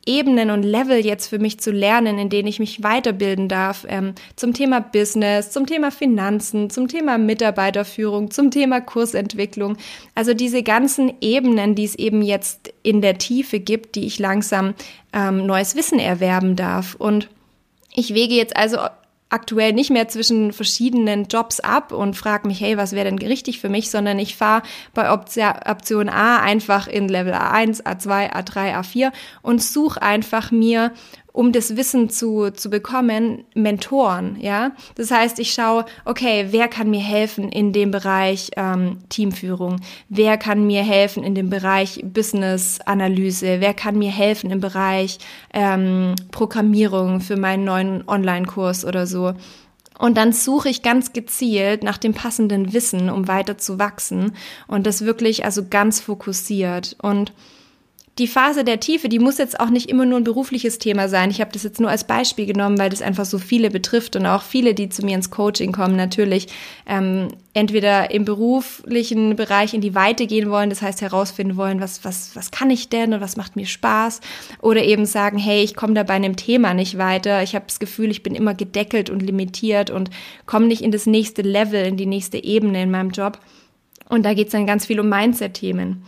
Ebenen 0.09 0.50
und 0.50 0.62
Level 0.62 1.05
jetzt 1.05 1.29
für 1.29 1.38
mich 1.38 1.61
zu 1.61 1.71
lernen, 1.71 2.19
in 2.19 2.31
denen 2.31 2.49
ich 2.49 2.59
mich 2.59 2.83
weiterbilden 2.83 3.47
darf, 3.47 3.85
ähm, 3.88 4.15
zum 4.37 4.55
Thema 4.55 4.81
Business, 4.81 5.50
zum 5.50 5.67
Thema 5.67 5.91
Finanzen, 5.91 6.71
zum 6.71 6.88
Thema 6.88 7.19
Mitarbeiterführung, 7.19 8.31
zum 8.31 8.50
Thema 8.50 8.81
Kursentwicklung. 8.81 9.77
Also 10.15 10.33
diese 10.33 10.62
ganzen 10.62 11.12
Ebenen, 11.21 11.75
die 11.75 11.85
es 11.85 11.95
eben 11.95 12.23
jetzt 12.23 12.73
in 12.83 13.03
der 13.03 13.19
Tiefe 13.19 13.61
gibt, 13.61 13.97
die 13.97 14.07
ich 14.07 14.19
langsam 14.19 14.73
ähm, 15.12 15.45
neues 15.45 15.77
Wissen 15.77 15.99
erwerben 15.99 16.57
darf. 16.57 16.95
Und 16.95 17.29
ich 17.95 18.15
wege 18.15 18.35
jetzt 18.35 18.57
also 18.57 18.79
aktuell 19.31 19.73
nicht 19.73 19.91
mehr 19.91 20.09
zwischen 20.09 20.53
verschiedenen 20.53 21.25
Jobs 21.25 21.61
ab 21.61 21.93
und 21.93 22.17
frage 22.17 22.49
mich, 22.49 22.61
hey, 22.61 22.77
was 22.77 22.93
wäre 22.93 23.05
denn 23.05 23.19
richtig 23.19 23.61
für 23.61 23.69
mich, 23.69 23.91
sondern 23.91 24.19
ich 24.19 24.37
fahre 24.37 24.63
bei 24.95 25.13
Option 25.13 26.09
A 26.09 26.39
einfach 26.41 26.87
in 26.89 27.09
Level 27.09 27.35
A1, 27.35 27.83
A2, 27.85 28.33
A3, 28.33 28.75
A4 28.75 29.13
und 29.43 29.63
suche 29.63 30.01
einfach 30.01 30.51
mir 30.51 30.93
um 31.33 31.53
das 31.53 31.77
Wissen 31.77 32.11
zu, 32.11 32.51
zu 32.51 32.71
bekommen, 32.71 33.45
Mentoren, 33.55 34.37
ja. 34.41 34.73
Das 34.97 35.11
heißt, 35.11 35.39
ich 35.39 35.53
schaue, 35.53 35.85
okay, 36.05 36.49
wer 36.51 36.69
kann 36.69 36.91
mir 36.91 37.01
helfen 37.01 37.49
in 37.51 37.73
dem 37.73 37.91
Bereich 37.91 38.51
ähm, 38.57 38.99
Teamführung? 39.09 39.81
Wer 40.09 40.37
kann 40.37 40.67
mir 40.67 40.83
helfen 40.83 41.23
in 41.23 41.35
dem 41.35 41.51
Bereich 41.51 42.03
Business-Analyse? 42.05 43.61
Wer 43.61 43.75
kann 43.75 43.99
mir 43.99 44.11
helfen 44.11 44.51
im 44.51 44.61
Bereich 44.61 45.19
ähm, 45.53 46.15
Programmierung 46.31 47.21
für 47.21 47.37
meinen 47.37 47.65
neuen 47.65 48.09
Online-Kurs 48.09 48.85
oder 48.85 49.07
so? 49.07 49.35
Und 49.99 50.17
dann 50.17 50.33
suche 50.33 50.69
ich 50.69 50.83
ganz 50.83 51.13
gezielt 51.13 51.83
nach 51.83 51.99
dem 51.99 52.15
passenden 52.15 52.73
Wissen, 52.73 53.11
um 53.11 53.27
weiter 53.27 53.59
zu 53.59 53.79
wachsen 53.79 54.33
und 54.69 54.87
das 54.87 55.05
wirklich 55.05 55.45
also 55.45 55.67
ganz 55.69 56.01
fokussiert 56.01 56.97
und 57.03 57.33
die 58.19 58.27
Phase 58.27 58.65
der 58.65 58.81
Tiefe, 58.81 59.09
die 59.09 59.21
muss 59.21 59.39
jetzt 59.39 59.61
auch 59.61 59.71
nicht 59.71 59.89
immer 59.89 60.05
nur 60.05 60.19
ein 60.19 60.25
berufliches 60.25 60.79
Thema 60.79 61.09
sein. 61.09 61.31
Ich 61.31 61.41
habe 61.41 61.53
das 61.53 61.63
jetzt 61.63 61.81
nur 61.81 61.89
als 61.89 62.05
Beispiel 62.05 62.47
genommen, 62.47 62.77
weil 62.77 62.91
das 62.91 63.01
einfach 63.01 63.25
so 63.25 63.39
viele 63.39 63.71
betrifft 63.71 64.17
und 64.17 64.27
auch 64.27 64.43
viele, 64.43 64.75
die 64.75 64.89
zu 64.89 65.05
mir 65.05 65.15
ins 65.15 65.31
Coaching 65.31 65.71
kommen, 65.71 65.95
natürlich 65.95 66.49
ähm, 66.87 67.29
entweder 67.55 68.11
im 68.11 68.25
beruflichen 68.25 69.37
Bereich 69.37 69.73
in 69.73 69.81
die 69.81 69.95
Weite 69.95 70.27
gehen 70.27 70.51
wollen, 70.51 70.71
das 70.71 70.83
heißt 70.83 71.01
herausfinden 71.01 71.57
wollen, 71.57 71.81
was, 71.81 72.05
was, 72.05 72.35
was 72.35 72.51
kann 72.51 72.71
ich 72.71 72.89
denn 72.89 73.15
und 73.15 73.21
was 73.21 73.37
macht 73.37 73.55
mir 73.55 73.67
Spaß, 73.67 74.21
oder 74.61 74.83
eben 74.83 75.07
sagen, 75.07 75.39
hey, 75.39 75.63
ich 75.63 75.77
komme 75.77 75.95
da 75.95 76.03
bei 76.03 76.15
einem 76.15 76.35
Thema 76.35 76.75
nicht 76.75 76.99
weiter, 76.99 77.43
ich 77.43 77.55
habe 77.55 77.67
das 77.69 77.79
Gefühl, 77.79 78.11
ich 78.11 78.25
bin 78.25 78.35
immer 78.35 78.55
gedeckelt 78.55 79.11
und 79.11 79.23
limitiert 79.23 79.91
und 79.91 80.11
komme 80.47 80.67
nicht 80.67 80.83
in 80.83 80.91
das 80.91 81.07
nächste 81.07 81.43
Level, 81.43 81.85
in 81.85 81.97
die 81.97 82.07
nächste 82.07 82.43
Ebene 82.43 82.83
in 82.83 82.91
meinem 82.91 83.11
Job. 83.11 83.39
Und 84.09 84.25
da 84.25 84.35
geht 84.35 84.47
es 84.47 84.53
dann 84.53 84.67
ganz 84.67 84.87
viel 84.87 84.99
um 84.99 85.09
Mindset-Themen. 85.09 86.03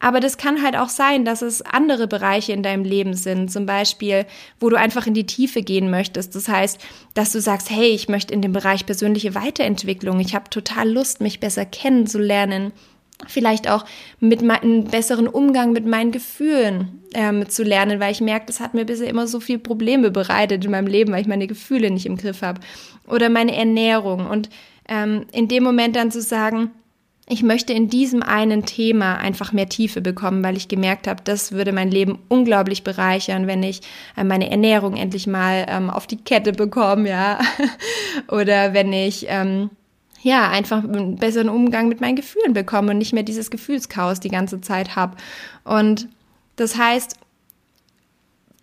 Aber 0.00 0.20
das 0.20 0.36
kann 0.36 0.62
halt 0.62 0.76
auch 0.76 0.90
sein, 0.90 1.24
dass 1.24 1.40
es 1.40 1.62
andere 1.62 2.06
Bereiche 2.06 2.52
in 2.52 2.62
deinem 2.62 2.84
Leben 2.84 3.14
sind, 3.14 3.50
zum 3.50 3.64
Beispiel, 3.64 4.26
wo 4.60 4.68
du 4.68 4.76
einfach 4.76 5.06
in 5.06 5.14
die 5.14 5.26
Tiefe 5.26 5.62
gehen 5.62 5.90
möchtest. 5.90 6.34
Das 6.34 6.48
heißt, 6.48 6.78
dass 7.14 7.32
du 7.32 7.40
sagst, 7.40 7.70
hey, 7.70 7.88
ich 7.88 8.08
möchte 8.08 8.34
in 8.34 8.42
dem 8.42 8.52
Bereich 8.52 8.84
persönliche 8.84 9.34
Weiterentwicklung, 9.34 10.20
ich 10.20 10.34
habe 10.34 10.50
total 10.50 10.90
Lust, 10.90 11.20
mich 11.20 11.40
besser 11.40 11.64
kennenzulernen, 11.64 12.72
vielleicht 13.26 13.70
auch 13.70 13.84
mit 14.20 14.42
einem 14.42 14.84
besseren 14.84 15.28
Umgang 15.28 15.72
mit 15.72 15.86
meinen 15.86 16.12
Gefühlen 16.12 17.02
ähm, 17.14 17.48
zu 17.48 17.62
lernen, 17.62 18.00
weil 18.00 18.12
ich 18.12 18.20
merke, 18.20 18.46
das 18.46 18.60
hat 18.60 18.74
mir 18.74 18.84
bisher 18.84 19.08
immer 19.08 19.26
so 19.26 19.40
viel 19.40 19.58
Probleme 19.58 20.10
bereitet 20.10 20.64
in 20.64 20.70
meinem 20.70 20.88
Leben, 20.88 21.12
weil 21.12 21.22
ich 21.22 21.28
meine 21.28 21.46
Gefühle 21.46 21.90
nicht 21.90 22.06
im 22.06 22.16
Griff 22.16 22.42
habe. 22.42 22.60
Oder 23.06 23.28
meine 23.28 23.56
Ernährung. 23.56 24.26
Und 24.26 24.50
ähm, 24.88 25.26
in 25.32 25.48
dem 25.48 25.62
Moment 25.62 25.96
dann 25.96 26.10
zu 26.10 26.20
sagen, 26.20 26.72
ich 27.26 27.42
möchte 27.42 27.72
in 27.72 27.88
diesem 27.88 28.22
einen 28.22 28.66
Thema 28.66 29.16
einfach 29.16 29.52
mehr 29.52 29.68
Tiefe 29.68 30.02
bekommen, 30.02 30.44
weil 30.44 30.58
ich 30.58 30.68
gemerkt 30.68 31.06
habe, 31.06 31.22
das 31.24 31.52
würde 31.52 31.72
mein 31.72 31.90
Leben 31.90 32.18
unglaublich 32.28 32.84
bereichern, 32.84 33.46
wenn 33.46 33.62
ich 33.62 33.80
äh, 34.16 34.24
meine 34.24 34.50
Ernährung 34.50 34.96
endlich 34.96 35.26
mal 35.26 35.64
ähm, 35.68 35.88
auf 35.88 36.06
die 36.06 36.18
Kette 36.18 36.52
bekomme, 36.52 37.08
ja. 37.08 37.38
Oder 38.28 38.74
wenn 38.74 38.92
ich 38.92 39.24
ähm, 39.28 39.70
ja 40.22 40.50
einfach 40.50 40.84
einen 40.84 41.16
besseren 41.16 41.48
Umgang 41.48 41.88
mit 41.88 42.02
meinen 42.02 42.16
Gefühlen 42.16 42.52
bekomme 42.52 42.90
und 42.90 42.98
nicht 42.98 43.14
mehr 43.14 43.22
dieses 43.22 43.50
Gefühlschaos 43.50 44.20
die 44.20 44.28
ganze 44.28 44.60
Zeit 44.60 44.94
habe. 44.94 45.16
Und 45.64 46.08
das 46.56 46.76
heißt, 46.76 47.16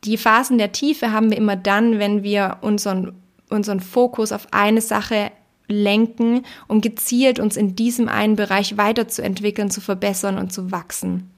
die 0.03 0.17
Phasen 0.17 0.59
der 0.59 0.71
Tiefe 0.71 1.11
haben 1.11 1.31
wir 1.31 1.37
immer 1.37 1.55
dann, 1.55 1.97
wenn 1.97 2.21
wir 2.21 2.57
unseren, 2.61 3.13
unseren 3.49 3.79
Fokus 3.79 4.31
auf 4.31 4.47
eine 4.51 4.81
Sache 4.81 5.31
lenken, 5.67 6.43
um 6.67 6.81
gezielt 6.81 7.39
uns 7.39 7.57
in 7.57 7.75
diesem 7.75 8.09
einen 8.09 8.35
Bereich 8.35 8.77
weiterzuentwickeln, 8.77 9.71
zu 9.71 9.81
verbessern 9.81 10.37
und 10.37 10.51
zu 10.51 10.71
wachsen. 10.71 11.29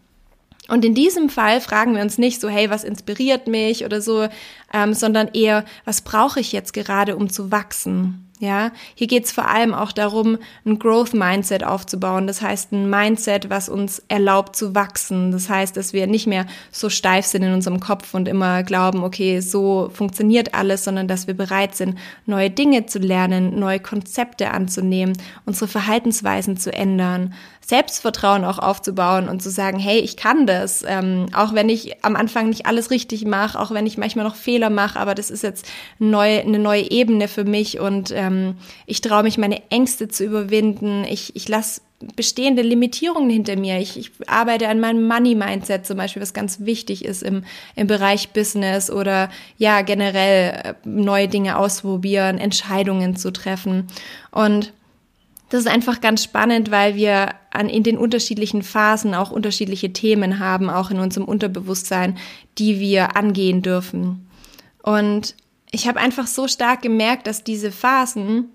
Und 0.70 0.86
in 0.86 0.96
diesem 0.96 1.30
Fall 1.30 1.60
fragen 1.60 1.96
wir 1.96 2.02
uns 2.02 2.18
nicht 2.18 2.40
so, 2.40 2.48
hey, 2.48 2.70
was 2.70 2.84
inspiriert 2.84 3.48
mich 3.48 3.84
oder 3.84 4.02
so, 4.02 4.28
ähm, 4.74 4.94
sondern 4.94 5.28
eher, 5.34 5.66
was 5.84 6.02
brauche 6.02 6.40
ich 6.40 6.54
jetzt 6.54 6.74
gerade, 6.74 7.18
um 7.18 7.30
zu 7.30 7.52
wachsen? 7.52 8.30
Ja, 8.44 8.74
hier 8.94 9.08
geht 9.08 9.24
es 9.24 9.32
vor 9.32 9.48
allem 9.48 9.74
auch 9.74 9.94
darum, 9.94 10.38
ein 10.66 10.78
Growth 10.78 11.14
Mindset 11.14 11.64
aufzubauen. 11.64 12.28
Das 12.28 12.42
heißt, 12.42 12.74
ein 12.74 12.90
Mindset, 12.90 13.50
was 13.50 13.70
uns 13.70 14.04
erlaubt 14.10 14.58
zu 14.58 14.76
wachsen. 14.76 15.32
Das 15.32 15.48
heißt, 15.50 15.78
dass 15.78 15.94
wir 15.94 16.08
nicht 16.08 16.28
mehr 16.28 16.46
so 16.70 16.90
steif 16.90 17.26
sind 17.26 17.44
in 17.44 17.54
unserem 17.54 17.80
Kopf 17.80 18.14
und 18.14 18.28
immer 18.28 18.64
glauben, 18.64 19.02
okay, 19.06 19.40
so 19.40 19.90
funktioniert 19.94 20.54
alles, 20.54 20.84
sondern 20.84 21.08
dass 21.08 21.26
wir 21.26 21.36
bereit 21.36 21.78
sind, 21.78 21.98
neue 22.26 22.50
Dinge 22.50 22.86
zu 22.86 23.00
lernen, 23.00 23.58
neue 23.58 23.80
Konzepte 23.80 24.52
anzunehmen, 24.52 25.16
unsere 25.46 25.70
Verhaltensweisen 25.70 26.58
zu 26.58 26.74
ändern, 26.74 27.34
Selbstvertrauen 27.66 28.44
auch 28.44 28.60
aufzubauen 28.60 29.30
und 29.30 29.42
zu 29.42 29.50
sagen, 29.50 29.80
hey, 29.80 30.00
ich 30.00 30.18
kann 30.18 30.46
das, 30.46 30.84
ähm, 30.86 31.28
auch 31.34 31.54
wenn 31.54 31.70
ich 31.70 32.04
am 32.04 32.18
Anfang 32.18 32.50
nicht 32.50 32.66
alles 32.66 32.92
richtig 32.92 33.24
mache, 33.24 33.58
auch 33.58 33.72
wenn 33.72 33.86
ich 33.86 33.98
manchmal 33.98 34.26
noch 34.26 34.36
Fehler 34.36 34.70
mache, 34.70 35.00
aber 35.00 35.16
das 35.16 35.32
ist 35.32 35.44
jetzt 35.44 35.66
neu, 35.98 36.42
eine 36.42 36.60
neue 36.60 36.92
Ebene 36.92 37.30
für 37.30 37.46
mich 37.46 37.80
und 37.80 38.12
ähm, 38.12 38.33
ich 38.86 39.02
traue 39.02 39.24
mich, 39.24 39.38
meine 39.38 39.62
Ängste 39.69 40.08
zu 40.08 40.24
überwinden. 40.24 41.04
Ich, 41.04 41.36
ich 41.36 41.48
lasse 41.48 41.82
bestehende 42.15 42.62
Limitierungen 42.62 43.30
hinter 43.30 43.56
mir. 43.56 43.80
Ich, 43.80 43.98
ich 43.98 44.12
arbeite 44.28 44.67
an 44.67 44.80
meinem 44.80 45.08
Money-Mindset 45.08 45.86
zum 45.86 45.98
Beispiel, 45.98 46.22
was 46.22 46.34
ganz 46.34 46.62
wichtig 46.62 47.06
ist 47.06 47.24
im, 47.24 47.43
im 47.76 47.88
Bereich 47.88 48.30
Business 48.30 48.89
oder 48.89 49.30
ja, 49.58 49.82
generell 49.82 50.52
äh, 50.63 50.74
neue 50.84 51.28
Dinge 51.28 51.58
ausprobieren, 51.58 52.38
Entscheidungen 52.38 53.15
zu 53.15 53.32
treffen. 53.32 53.88
Und 54.32 54.74
das 55.50 55.62
ist 55.62 55.67
einfach 55.67 56.02
ganz 56.02 56.24
spannend, 56.24 56.72
weil 56.72 56.96
wir 56.96 57.36
an, 57.52 57.69
in 57.69 57.84
den 57.84 57.98
unterschiedlichen 57.98 58.63
Phasen 58.63 59.13
auch 59.13 59.32
unterschiedliche 59.32 59.93
Themen 59.93 60.39
haben, 60.39 60.69
auch 60.69 60.89
in 60.89 61.00
unserem 61.00 61.28
Unterbewusstsein, 61.28 62.17
die 62.58 62.80
wir 62.80 63.15
angehen 63.15 63.62
dürfen. 63.62 64.28
Und 64.82 65.36
ich 65.74 65.88
habe 65.88 66.00
einfach 66.00 66.28
so 66.28 66.48
stark 66.48 66.84
gemerkt, 66.84 67.26
dass 67.26 67.44
diese 67.44 67.72
Phasen 67.72 68.50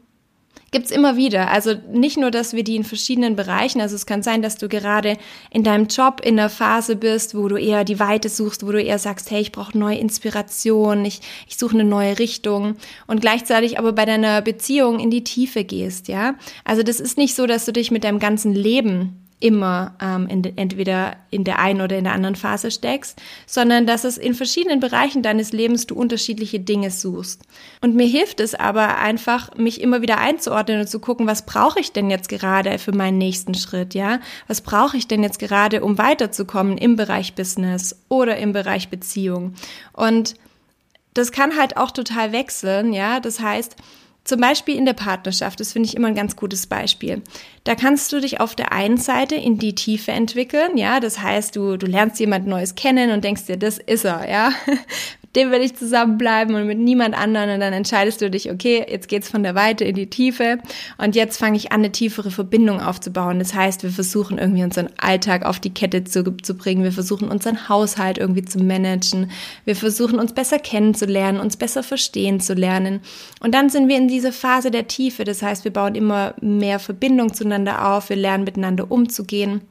gibt's 0.70 0.92
immer 0.92 1.16
wieder. 1.16 1.50
Also 1.50 1.74
nicht 1.92 2.16
nur, 2.16 2.31
dass 2.31 2.52
wir 2.52 2.62
die 2.62 2.76
in 2.76 2.85
verschiedenen 2.85 3.35
Bereichen, 3.35 3.81
also 3.81 3.96
es 3.96 4.07
kann 4.07 4.22
sein, 4.22 4.40
dass 4.40 4.57
du 4.57 4.68
gerade 4.68 5.16
in 5.50 5.64
deinem 5.64 5.87
Job 5.87 6.20
in 6.22 6.37
der 6.37 6.48
Phase 6.48 6.94
bist, 6.94 7.35
wo 7.35 7.48
du 7.48 7.57
eher 7.57 7.85
die 7.85 7.98
Weite 7.98 8.28
suchst, 8.28 8.64
wo 8.64 8.70
du 8.70 8.81
eher 8.81 8.98
sagst, 8.98 9.33
hey, 9.33 9.40
ich 9.40 9.50
brauche 9.50 9.76
neue 9.76 9.98
Inspiration, 9.98 11.04
ich, 11.04 11.20
ich 11.48 11.57
suche 11.57 11.74
eine 11.74 11.85
neue 11.85 12.18
Richtung 12.20 12.76
und 13.09 13.20
gleichzeitig 13.20 13.78
aber 13.78 13.92
bei 13.92 14.04
deiner 14.04 14.40
Beziehung 14.40 15.00
in 15.00 15.11
die 15.11 15.24
Tiefe 15.24 15.64
gehst, 15.64 16.07
ja. 16.07 16.37
Also 16.64 16.85
das 16.85 17.00
ist 17.00 17.18
nicht 17.18 17.35
so, 17.35 17.46
dass 17.46 17.64
du 17.64 17.72
dich 17.72 17.90
mit 17.90 18.04
deinem 18.04 18.20
ganzen 18.20 18.54
Leben 18.54 19.27
immer 19.40 19.94
ähm, 20.01 20.27
in 20.27 20.42
de, 20.42 20.53
entweder 20.57 21.16
in 21.31 21.44
der 21.44 21.59
einen 21.59 21.81
oder 21.81 21.96
in 21.96 22.05
der 22.05 22.12
anderen 22.12 22.35
Phase 22.35 22.70
steckst, 22.70 23.20
sondern 23.46 23.87
dass 23.87 24.05
es 24.05 24.18
in 24.18 24.35
verschiedenen 24.35 24.81
Bereichen 24.81 25.22
deines 25.22 25.53
Lebens 25.53 25.87
du 25.87 25.94
unterschiedliche 25.94 26.59
Dinge 26.59 26.90
suchst. 26.90 27.42
Und 27.81 27.94
mir 27.94 28.07
hilft 28.07 28.40
es 28.40 28.55
aber 28.55 28.98
einfach, 28.98 29.55
mich 29.57 29.81
immer 29.81 30.03
wieder 30.03 30.18
einzuordnen 30.18 30.81
und 30.81 30.88
zu 30.88 30.98
gucken, 30.98 31.27
was 31.27 31.46
brauche 31.46 31.79
ich 31.79 31.92
denn 31.92 32.11
jetzt 32.11 32.29
gerade 32.29 32.79
für 32.79 32.92
meinen 32.92 33.18
nächsten 33.18 33.55
Schritt, 33.55 33.94
ja? 33.94 34.20
Was 34.48 34.61
brauche 34.61 34.96
ich 34.96 35.07
denn 35.07 35.22
jetzt 35.22 35.38
gerade, 35.38 35.85
um 35.85 35.98
weiterzukommen 35.98 36.77
im 36.77 36.96
Bereich 36.96 37.35
Business 37.35 37.96
oder 38.09 38.37
im 38.38 38.53
Bereich 38.53 38.88
Beziehung? 38.88 39.55
Und 39.92 40.35
das 41.14 41.33
kann 41.33 41.57
halt 41.57 41.77
auch 41.77 41.90
total 41.92 42.33
wechseln, 42.33 42.92
ja? 42.92 43.20
Das 43.20 43.40
heißt, 43.40 43.77
zum 44.28 44.40
Beispiel 44.40 44.76
in 44.76 44.84
der 44.84 44.92
Partnerschaft, 44.92 45.60
das 45.60 45.72
finde 45.72 45.88
ich 45.88 45.96
immer 45.96 46.08
ein 46.08 46.14
ganz 46.14 46.36
gutes 46.36 46.66
Beispiel. 46.66 47.22
Da 47.64 47.74
kannst 47.74 48.12
du 48.12 48.20
dich 48.20 48.40
auf 48.40 48.54
der 48.54 48.72
einen 48.72 48.98
Seite 48.98 49.34
in 49.34 49.58
die 49.58 49.74
Tiefe 49.74 50.12
entwickeln, 50.12 50.76
ja, 50.76 51.00
das 51.00 51.20
heißt, 51.20 51.56
du, 51.56 51.76
du 51.76 51.86
lernst 51.86 52.20
jemand 52.20 52.46
Neues 52.46 52.74
kennen 52.74 53.10
und 53.10 53.24
denkst 53.24 53.46
dir, 53.46 53.56
das 53.56 53.78
ist 53.78 54.04
er, 54.04 54.28
ja 54.28 54.52
dem 55.36 55.50
will 55.50 55.60
ich 55.60 55.76
zusammenbleiben 55.76 56.54
und 56.54 56.66
mit 56.66 56.78
niemand 56.78 57.16
anderen. 57.16 57.50
Und 57.50 57.60
dann 57.60 57.72
entscheidest 57.72 58.20
du 58.20 58.30
dich, 58.30 58.50
okay, 58.50 58.84
jetzt 58.88 59.08
geht's 59.08 59.28
von 59.28 59.42
der 59.42 59.54
Weite 59.54 59.84
in 59.84 59.94
die 59.94 60.08
Tiefe 60.08 60.58
und 60.96 61.14
jetzt 61.14 61.38
fange 61.38 61.56
ich 61.56 61.70
an, 61.72 61.80
eine 61.80 61.92
tiefere 61.92 62.30
Verbindung 62.30 62.80
aufzubauen. 62.80 63.38
Das 63.38 63.54
heißt, 63.54 63.82
wir 63.82 63.90
versuchen 63.90 64.38
irgendwie 64.38 64.64
unseren 64.64 64.88
Alltag 64.96 65.44
auf 65.44 65.60
die 65.60 65.72
Kette 65.74 66.04
zu, 66.04 66.24
zu 66.42 66.54
bringen. 66.56 66.82
Wir 66.82 66.92
versuchen 66.92 67.28
unseren 67.28 67.68
Haushalt 67.68 68.18
irgendwie 68.18 68.44
zu 68.44 68.58
managen. 68.58 69.30
Wir 69.64 69.76
versuchen 69.76 70.18
uns 70.18 70.32
besser 70.32 70.58
kennenzulernen, 70.58 71.40
uns 71.40 71.56
besser 71.56 71.82
verstehen 71.82 72.40
zu 72.40 72.54
lernen. 72.54 73.00
Und 73.40 73.54
dann 73.54 73.68
sind 73.68 73.88
wir 73.88 73.96
in 73.96 74.08
dieser 74.08 74.32
Phase 74.32 74.70
der 74.70 74.88
Tiefe. 74.88 75.24
Das 75.24 75.42
heißt, 75.42 75.64
wir 75.64 75.72
bauen 75.72 75.94
immer 75.94 76.34
mehr 76.40 76.78
Verbindung 76.78 77.34
zueinander 77.34 77.92
auf. 77.92 78.08
Wir 78.08 78.16
lernen 78.16 78.44
miteinander 78.44 78.90
umzugehen. 78.90 79.62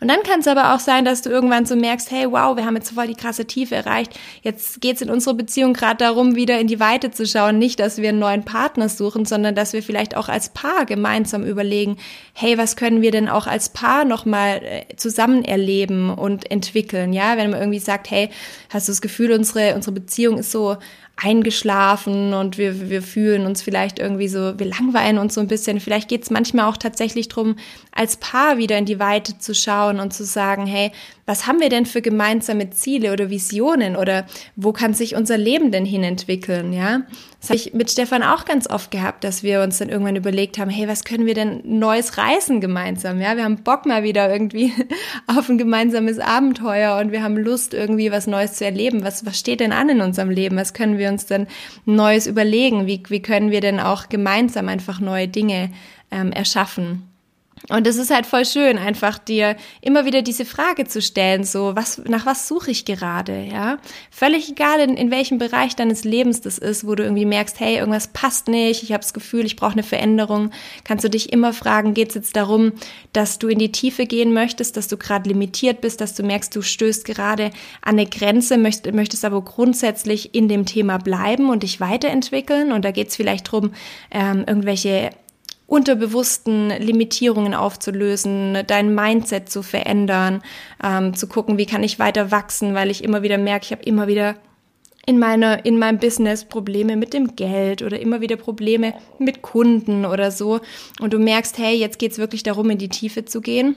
Und 0.00 0.08
dann 0.08 0.22
kann 0.22 0.40
es 0.40 0.48
aber 0.48 0.74
auch 0.74 0.80
sein, 0.80 1.04
dass 1.04 1.22
du 1.22 1.30
irgendwann 1.30 1.66
so 1.66 1.76
merkst, 1.76 2.10
hey, 2.10 2.30
wow, 2.30 2.56
wir 2.56 2.64
haben 2.64 2.76
jetzt 2.76 2.90
voll 2.90 3.06
die 3.06 3.14
krasse 3.14 3.46
Tiefe 3.46 3.74
erreicht. 3.74 4.12
Jetzt 4.42 4.80
geht 4.80 4.96
es 4.96 5.02
in 5.02 5.10
unserer 5.10 5.34
Beziehung 5.34 5.72
gerade 5.72 5.98
darum, 5.98 6.36
wieder 6.36 6.58
in 6.58 6.66
die 6.66 6.80
Weite 6.80 7.10
zu 7.10 7.26
schauen. 7.26 7.58
Nicht, 7.58 7.80
dass 7.80 7.98
wir 7.98 8.08
einen 8.08 8.18
neuen 8.18 8.44
Partner 8.44 8.88
suchen, 8.88 9.24
sondern 9.24 9.54
dass 9.54 9.72
wir 9.72 9.82
vielleicht 9.82 10.16
auch 10.16 10.28
als 10.28 10.50
Paar 10.50 10.84
gemeinsam 10.86 11.44
überlegen, 11.44 11.96
hey, 12.34 12.58
was 12.58 12.76
können 12.76 13.02
wir 13.02 13.10
denn 13.10 13.28
auch 13.28 13.46
als 13.46 13.68
Paar 13.68 14.04
nochmal 14.04 14.62
äh, 14.62 14.96
zusammen 14.96 15.44
erleben 15.44 16.12
und 16.12 16.50
entwickeln? 16.50 17.12
Ja, 17.12 17.36
wenn 17.36 17.50
man 17.50 17.60
irgendwie 17.60 17.78
sagt, 17.78 18.10
hey, 18.10 18.30
hast 18.70 18.88
du 18.88 18.92
das 18.92 19.00
Gefühl, 19.00 19.32
unsere, 19.32 19.74
unsere 19.74 19.92
Beziehung 19.92 20.38
ist 20.38 20.50
so 20.50 20.76
eingeschlafen 21.16 22.34
und 22.34 22.58
wir, 22.58 22.90
wir 22.90 23.00
fühlen 23.00 23.46
uns 23.46 23.62
vielleicht 23.62 23.98
irgendwie 23.98 24.28
so, 24.28 24.58
wir 24.58 24.66
langweilen 24.66 25.18
uns 25.18 25.34
so 25.34 25.40
ein 25.40 25.46
bisschen. 25.46 25.78
Vielleicht 25.78 26.08
geht 26.08 26.24
es 26.24 26.30
manchmal 26.30 26.68
auch 26.68 26.76
tatsächlich 26.76 27.28
drum, 27.28 27.56
als 27.92 28.16
Paar 28.16 28.58
wieder 28.58 28.76
in 28.76 28.84
die 28.84 28.98
Weite 28.98 29.38
zu 29.38 29.54
schauen 29.54 30.00
und 30.00 30.12
zu 30.12 30.24
sagen, 30.24 30.66
hey, 30.66 30.90
was 31.24 31.46
haben 31.46 31.60
wir 31.60 31.68
denn 31.68 31.86
für 31.86 32.02
gemeinsame 32.02 32.70
Ziele 32.70 33.12
oder 33.12 33.30
Visionen 33.30 33.96
oder 33.96 34.26
wo 34.56 34.72
kann 34.72 34.92
sich 34.92 35.14
unser 35.14 35.38
Leben 35.38 35.70
denn 35.70 35.86
hin 35.86 36.02
entwickeln, 36.02 36.72
ja? 36.72 37.02
Das 37.44 37.50
habe 37.50 37.58
ich 37.58 37.74
mit 37.74 37.90
Stefan 37.90 38.22
auch 38.22 38.46
ganz 38.46 38.70
oft 38.70 38.90
gehabt, 38.90 39.22
dass 39.22 39.42
wir 39.42 39.60
uns 39.60 39.76
dann 39.76 39.90
irgendwann 39.90 40.16
überlegt 40.16 40.56
haben, 40.56 40.70
hey, 40.70 40.88
was 40.88 41.04
können 41.04 41.26
wir 41.26 41.34
denn 41.34 41.60
Neues 41.62 42.16
reißen 42.16 42.62
gemeinsam, 42.62 43.20
ja? 43.20 43.36
Wir 43.36 43.44
haben 43.44 43.62
Bock 43.62 43.84
mal 43.84 44.02
wieder 44.02 44.32
irgendwie 44.32 44.72
auf 45.26 45.50
ein 45.50 45.58
gemeinsames 45.58 46.18
Abenteuer 46.20 46.96
und 46.96 47.12
wir 47.12 47.22
haben 47.22 47.36
Lust 47.36 47.74
irgendwie 47.74 48.10
was 48.10 48.26
Neues 48.26 48.54
zu 48.54 48.64
erleben. 48.64 49.04
Was, 49.04 49.26
was 49.26 49.38
steht 49.38 49.60
denn 49.60 49.72
an 49.72 49.90
in 49.90 50.00
unserem 50.00 50.30
Leben? 50.30 50.56
Was 50.56 50.72
können 50.72 50.96
wir 50.96 51.10
uns 51.10 51.26
denn 51.26 51.46
Neues 51.84 52.26
überlegen? 52.26 52.86
Wie, 52.86 53.02
wie 53.08 53.20
können 53.20 53.50
wir 53.50 53.60
denn 53.60 53.78
auch 53.78 54.08
gemeinsam 54.08 54.68
einfach 54.68 54.98
neue 55.00 55.28
Dinge 55.28 55.70
ähm, 56.10 56.32
erschaffen? 56.32 57.13
Und 57.70 57.86
es 57.86 57.96
ist 57.96 58.10
halt 58.10 58.26
voll 58.26 58.44
schön, 58.44 58.76
einfach 58.76 59.16
dir 59.16 59.56
immer 59.80 60.04
wieder 60.04 60.20
diese 60.20 60.44
Frage 60.44 60.86
zu 60.86 61.00
stellen, 61.00 61.44
so, 61.44 61.74
was, 61.74 61.98
nach 62.06 62.26
was 62.26 62.46
suche 62.46 62.70
ich 62.70 62.84
gerade, 62.84 63.42
ja? 63.50 63.78
Völlig 64.10 64.50
egal, 64.50 64.80
in, 64.80 64.98
in 64.98 65.10
welchem 65.10 65.38
Bereich 65.38 65.74
deines 65.74 66.04
Lebens 66.04 66.42
das 66.42 66.58
ist, 66.58 66.86
wo 66.86 66.94
du 66.94 67.04
irgendwie 67.04 67.24
merkst, 67.24 67.58
hey, 67.60 67.76
irgendwas 67.76 68.08
passt 68.08 68.48
nicht, 68.48 68.82
ich 68.82 68.92
habe 68.92 69.00
das 69.00 69.14
Gefühl, 69.14 69.46
ich 69.46 69.56
brauche 69.56 69.72
eine 69.72 69.82
Veränderung, 69.82 70.50
kannst 70.84 71.04
du 71.04 71.10
dich 71.10 71.32
immer 71.32 71.54
fragen, 71.54 71.94
geht 71.94 72.10
es 72.10 72.14
jetzt 72.16 72.36
darum, 72.36 72.72
dass 73.14 73.38
du 73.38 73.48
in 73.48 73.58
die 73.58 73.72
Tiefe 73.72 74.04
gehen 74.04 74.34
möchtest, 74.34 74.76
dass 74.76 74.88
du 74.88 74.98
gerade 74.98 75.30
limitiert 75.30 75.80
bist, 75.80 76.02
dass 76.02 76.14
du 76.14 76.22
merkst, 76.22 76.54
du 76.54 76.60
stößt 76.60 77.06
gerade 77.06 77.46
an 77.80 77.94
eine 77.94 78.06
Grenze, 78.06 78.58
möchtest, 78.58 78.94
möchtest 78.94 79.24
aber 79.24 79.40
grundsätzlich 79.40 80.34
in 80.34 80.48
dem 80.48 80.66
Thema 80.66 80.98
bleiben 80.98 81.48
und 81.48 81.62
dich 81.62 81.80
weiterentwickeln. 81.80 82.72
Und 82.72 82.84
da 82.84 82.90
geht 82.90 83.08
es 83.08 83.16
vielleicht 83.16 83.50
drum, 83.50 83.72
ähm, 84.10 84.44
irgendwelche 84.46 85.10
unterbewussten 85.66 86.70
Limitierungen 86.70 87.54
aufzulösen, 87.54 88.58
dein 88.66 88.94
Mindset 88.94 89.48
zu 89.48 89.62
verändern, 89.62 90.42
ähm, 90.82 91.14
zu 91.14 91.26
gucken, 91.26 91.58
wie 91.58 91.66
kann 91.66 91.82
ich 91.82 91.98
weiter 91.98 92.30
wachsen, 92.30 92.74
weil 92.74 92.90
ich 92.90 93.02
immer 93.02 93.22
wieder 93.22 93.38
merke, 93.38 93.66
ich 93.66 93.72
habe 93.72 93.82
immer 93.82 94.06
wieder 94.06 94.36
in 95.06 95.18
meiner 95.18 95.66
in 95.66 95.78
meinem 95.78 95.98
Business 95.98 96.44
Probleme 96.44 96.96
mit 96.96 97.12
dem 97.12 97.36
Geld 97.36 97.82
oder 97.82 98.00
immer 98.00 98.20
wieder 98.20 98.36
Probleme 98.36 98.94
mit 99.18 99.42
Kunden 99.42 100.06
oder 100.06 100.30
so. 100.30 100.60
Und 101.00 101.12
du 101.12 101.18
merkst, 101.18 101.58
hey, 101.58 101.76
jetzt 101.76 101.98
geht's 101.98 102.18
wirklich 102.18 102.42
darum, 102.42 102.70
in 102.70 102.78
die 102.78 102.88
Tiefe 102.88 103.24
zu 103.24 103.40
gehen 103.40 103.76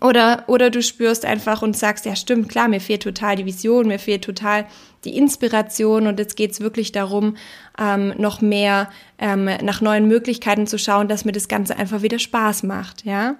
oder, 0.00 0.44
oder 0.46 0.70
du 0.70 0.82
spürst 0.82 1.24
einfach 1.24 1.62
und 1.62 1.76
sagst, 1.76 2.06
ja 2.06 2.16
stimmt, 2.16 2.48
klar, 2.48 2.68
mir 2.68 2.80
fehlt 2.80 3.02
total 3.02 3.36
die 3.36 3.46
Vision, 3.46 3.88
mir 3.88 3.98
fehlt 3.98 4.24
total 4.24 4.66
die 5.04 5.16
Inspiration 5.16 6.06
und 6.06 6.18
jetzt 6.18 6.36
geht's 6.36 6.60
wirklich 6.60 6.92
darum, 6.92 7.36
ähm, 7.78 8.14
noch 8.16 8.40
mehr 8.40 8.88
ähm, 9.18 9.44
nach 9.62 9.80
neuen 9.80 10.08
Möglichkeiten 10.08 10.66
zu 10.66 10.78
schauen, 10.78 11.08
dass 11.08 11.24
mir 11.24 11.32
das 11.32 11.48
Ganze 11.48 11.76
einfach 11.76 12.02
wieder 12.02 12.18
Spaß 12.18 12.62
macht, 12.62 13.04
ja. 13.04 13.36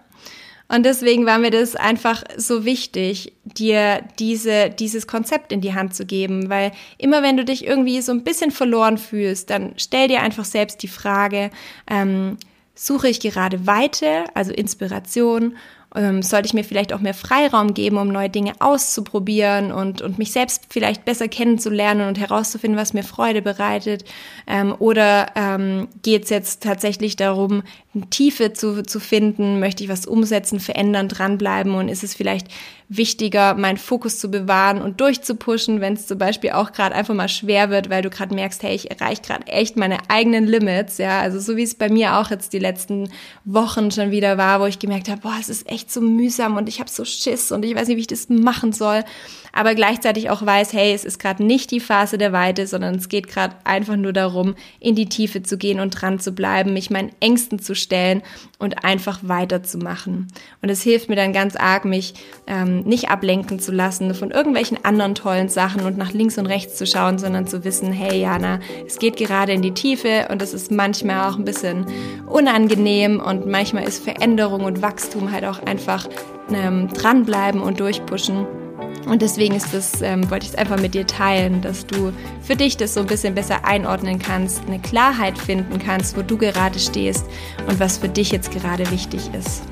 Und 0.68 0.86
deswegen 0.86 1.26
war 1.26 1.38
mir 1.38 1.50
das 1.50 1.76
einfach 1.76 2.24
so 2.36 2.64
wichtig, 2.64 3.34
dir 3.44 4.02
diese, 4.18 4.70
dieses 4.70 5.06
Konzept 5.06 5.52
in 5.52 5.60
die 5.60 5.74
Hand 5.74 5.94
zu 5.94 6.06
geben, 6.06 6.48
weil 6.48 6.72
immer 6.96 7.22
wenn 7.22 7.36
du 7.36 7.44
dich 7.44 7.66
irgendwie 7.66 8.00
so 8.00 8.10
ein 8.10 8.24
bisschen 8.24 8.50
verloren 8.50 8.96
fühlst, 8.96 9.50
dann 9.50 9.74
stell 9.76 10.08
dir 10.08 10.22
einfach 10.22 10.46
selbst 10.46 10.82
die 10.82 10.88
Frage, 10.88 11.50
ähm, 11.90 12.38
suche 12.74 13.08
ich 13.08 13.20
gerade 13.20 13.66
Weite, 13.66 14.24
also 14.32 14.50
Inspiration 14.50 15.56
ähm, 15.94 16.22
sollte 16.22 16.46
ich 16.46 16.54
mir 16.54 16.64
vielleicht 16.64 16.92
auch 16.92 17.00
mehr 17.00 17.14
Freiraum 17.14 17.74
geben, 17.74 17.98
um 17.98 18.08
neue 18.08 18.30
Dinge 18.30 18.52
auszuprobieren 18.60 19.72
und, 19.72 20.02
und 20.02 20.18
mich 20.18 20.32
selbst 20.32 20.64
vielleicht 20.70 21.04
besser 21.04 21.28
kennenzulernen 21.28 22.08
und 22.08 22.18
herauszufinden, 22.18 22.78
was 22.78 22.94
mir 22.94 23.02
Freude 23.02 23.42
bereitet? 23.42 24.04
Ähm, 24.46 24.74
oder 24.78 25.32
ähm, 25.36 25.88
geht 26.02 26.24
es 26.24 26.30
jetzt 26.30 26.62
tatsächlich 26.62 27.16
darum, 27.16 27.62
Tiefe 28.10 28.52
zu, 28.52 28.82
zu 28.82 29.00
finden? 29.00 29.60
Möchte 29.60 29.84
ich 29.84 29.90
was 29.90 30.06
umsetzen, 30.06 30.60
verändern, 30.60 31.08
dranbleiben? 31.08 31.74
Und 31.74 31.88
ist 31.88 32.04
es 32.04 32.14
vielleicht 32.14 32.48
wichtiger, 32.96 33.54
meinen 33.54 33.78
Fokus 33.78 34.18
zu 34.18 34.30
bewahren 34.30 34.80
und 34.82 35.00
durchzupushen, 35.00 35.80
wenn 35.80 35.94
es 35.94 36.06
zum 36.06 36.18
Beispiel 36.18 36.50
auch 36.50 36.72
gerade 36.72 36.94
einfach 36.94 37.14
mal 37.14 37.28
schwer 37.28 37.70
wird, 37.70 37.90
weil 37.90 38.02
du 38.02 38.10
gerade 38.10 38.34
merkst, 38.34 38.62
hey, 38.62 38.74
ich 38.74 38.90
erreiche 38.90 39.22
gerade 39.22 39.46
echt 39.46 39.76
meine 39.76 39.98
eigenen 40.08 40.46
Limits, 40.46 40.98
ja, 40.98 41.20
also 41.20 41.40
so 41.40 41.56
wie 41.56 41.62
es 41.62 41.74
bei 41.74 41.88
mir 41.88 42.16
auch 42.16 42.30
jetzt 42.30 42.52
die 42.52 42.58
letzten 42.58 43.10
Wochen 43.44 43.90
schon 43.90 44.10
wieder 44.10 44.38
war, 44.38 44.60
wo 44.60 44.66
ich 44.66 44.78
gemerkt 44.78 45.08
habe, 45.08 45.20
boah, 45.20 45.36
es 45.40 45.48
ist 45.48 45.68
echt 45.70 45.90
so 45.90 46.00
mühsam 46.00 46.56
und 46.56 46.68
ich 46.68 46.80
habe 46.80 46.90
so 46.90 47.04
Schiss 47.04 47.52
und 47.52 47.64
ich 47.64 47.74
weiß 47.74 47.88
nicht, 47.88 47.96
wie 47.96 48.02
ich 48.02 48.06
das 48.06 48.28
machen 48.28 48.72
soll, 48.72 49.04
aber 49.52 49.74
gleichzeitig 49.74 50.30
auch 50.30 50.44
weiß, 50.44 50.72
hey, 50.72 50.92
es 50.94 51.04
ist 51.04 51.18
gerade 51.18 51.44
nicht 51.44 51.70
die 51.70 51.80
Phase 51.80 52.16
der 52.16 52.32
Weite, 52.32 52.66
sondern 52.66 52.94
es 52.94 53.08
geht 53.08 53.28
gerade 53.28 53.54
einfach 53.64 53.96
nur 53.96 54.14
darum, 54.14 54.54
in 54.80 54.94
die 54.94 55.08
Tiefe 55.08 55.42
zu 55.42 55.58
gehen 55.58 55.78
und 55.78 55.90
dran 55.90 56.18
zu 56.18 56.32
bleiben, 56.32 56.72
mich 56.72 56.90
meinen 56.90 57.10
Ängsten 57.20 57.58
zu 57.58 57.74
stellen 57.74 58.22
und 58.58 58.84
einfach 58.84 59.20
weiterzumachen. 59.22 60.28
Und 60.62 60.68
es 60.70 60.82
hilft 60.82 61.10
mir 61.10 61.16
dann 61.16 61.34
ganz 61.34 61.54
arg, 61.56 61.84
mich 61.84 62.14
ähm, 62.46 62.80
nicht 62.80 63.10
ablenken 63.10 63.58
zu 63.58 63.72
lassen 63.72 64.14
von 64.14 64.30
irgendwelchen 64.30 64.82
anderen 64.84 65.14
tollen 65.14 65.50
Sachen 65.50 65.82
und 65.82 65.98
nach 65.98 66.12
links 66.12 66.38
und 66.38 66.46
rechts 66.46 66.76
zu 66.76 66.86
schauen, 66.86 67.18
sondern 67.18 67.46
zu 67.46 67.64
wissen, 67.64 67.92
hey 67.92 68.20
Jana, 68.20 68.60
es 68.86 68.98
geht 68.98 69.16
gerade 69.16 69.52
in 69.52 69.60
die 69.60 69.72
Tiefe 69.72 70.28
und 70.30 70.40
es 70.40 70.54
ist 70.54 70.70
manchmal 70.70 71.28
auch 71.30 71.36
ein 71.36 71.44
bisschen 71.44 71.86
unangenehm 72.26 73.20
und 73.20 73.46
manchmal 73.46 73.84
ist 73.84 74.02
Veränderung 74.02 74.64
und 74.64 74.80
Wachstum 74.80 75.30
halt 75.30 75.44
auch 75.44 75.62
einfach 75.64 76.08
ähm, 76.50 76.88
dranbleiben 76.88 77.60
und 77.60 77.80
durchpushen. 77.80 78.61
Und 79.06 79.22
deswegen 79.22 79.54
ist 79.54 79.74
das, 79.74 80.00
ähm, 80.00 80.30
wollte 80.30 80.46
ich 80.46 80.52
es 80.52 80.58
einfach 80.58 80.78
mit 80.78 80.94
dir 80.94 81.06
teilen, 81.06 81.60
dass 81.60 81.86
du 81.86 82.12
für 82.40 82.56
dich 82.56 82.76
das 82.76 82.94
so 82.94 83.00
ein 83.00 83.06
bisschen 83.06 83.34
besser 83.34 83.64
einordnen 83.64 84.18
kannst, 84.18 84.66
eine 84.66 84.78
Klarheit 84.78 85.36
finden 85.36 85.78
kannst, 85.78 86.16
wo 86.16 86.22
du 86.22 86.36
gerade 86.36 86.78
stehst 86.78 87.26
und 87.66 87.80
was 87.80 87.98
für 87.98 88.08
dich 88.08 88.30
jetzt 88.30 88.52
gerade 88.52 88.88
wichtig 88.90 89.30
ist. 89.38 89.62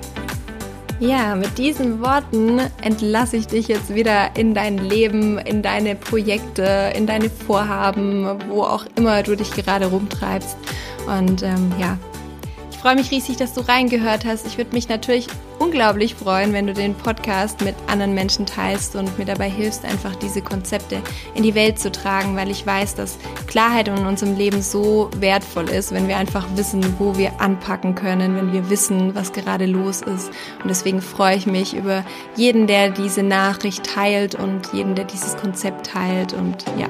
Ja, 1.00 1.34
mit 1.34 1.56
diesen 1.56 2.02
Worten 2.02 2.60
entlasse 2.82 3.38
ich 3.38 3.46
dich 3.46 3.68
jetzt 3.68 3.94
wieder 3.94 4.36
in 4.36 4.52
dein 4.52 4.76
Leben, 4.76 5.38
in 5.38 5.62
deine 5.62 5.94
Projekte, 5.94 6.92
in 6.94 7.06
deine 7.06 7.30
Vorhaben, 7.30 8.28
wo 8.50 8.64
auch 8.64 8.84
immer 8.96 9.22
du 9.22 9.34
dich 9.34 9.50
gerade 9.52 9.86
rumtreibst. 9.86 10.58
Und 11.06 11.42
ähm, 11.42 11.72
ja, 11.78 11.96
freue 12.80 12.94
mich 12.94 13.10
riesig, 13.10 13.36
dass 13.36 13.52
du 13.52 13.60
reingehört 13.60 14.24
hast. 14.24 14.46
Ich 14.46 14.56
würde 14.56 14.72
mich 14.72 14.88
natürlich 14.88 15.26
unglaublich 15.58 16.14
freuen, 16.14 16.54
wenn 16.54 16.66
du 16.66 16.72
den 16.72 16.94
Podcast 16.94 17.62
mit 17.62 17.74
anderen 17.86 18.14
Menschen 18.14 18.46
teilst 18.46 18.96
und 18.96 19.18
mir 19.18 19.26
dabei 19.26 19.50
hilfst, 19.50 19.84
einfach 19.84 20.16
diese 20.16 20.40
Konzepte 20.40 21.02
in 21.34 21.42
die 21.42 21.54
Welt 21.54 21.78
zu 21.78 21.92
tragen, 21.92 22.36
weil 22.36 22.50
ich 22.50 22.66
weiß, 22.66 22.94
dass 22.94 23.18
Klarheit 23.46 23.88
in 23.88 24.06
unserem 24.06 24.34
Leben 24.34 24.62
so 24.62 25.10
wertvoll 25.16 25.68
ist, 25.68 25.92
wenn 25.92 26.08
wir 26.08 26.16
einfach 26.16 26.46
wissen, 26.54 26.82
wo 26.98 27.18
wir 27.18 27.38
anpacken 27.38 27.94
können, 27.94 28.34
wenn 28.36 28.52
wir 28.52 28.70
wissen, 28.70 29.14
was 29.14 29.32
gerade 29.32 29.66
los 29.66 30.00
ist. 30.00 30.28
Und 30.62 30.70
deswegen 30.70 31.02
freue 31.02 31.36
ich 31.36 31.46
mich 31.46 31.76
über 31.76 32.02
jeden, 32.34 32.66
der 32.66 32.88
diese 32.88 33.22
Nachricht 33.22 33.84
teilt 33.84 34.36
und 34.36 34.72
jeden, 34.72 34.94
der 34.94 35.04
dieses 35.04 35.36
Konzept 35.36 35.88
teilt. 35.88 36.32
Und 36.32 36.64
ja, 36.78 36.88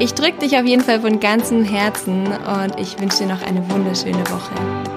ich 0.00 0.14
drücke 0.14 0.40
dich 0.40 0.58
auf 0.58 0.66
jeden 0.66 0.82
Fall 0.82 1.00
von 1.00 1.20
ganzem 1.20 1.64
Herzen 1.64 2.26
und 2.26 2.80
ich 2.80 3.00
wünsche 3.00 3.18
dir 3.18 3.26
noch 3.26 3.42
eine 3.42 3.70
wunderschöne 3.70 4.24
Woche. 4.28 4.91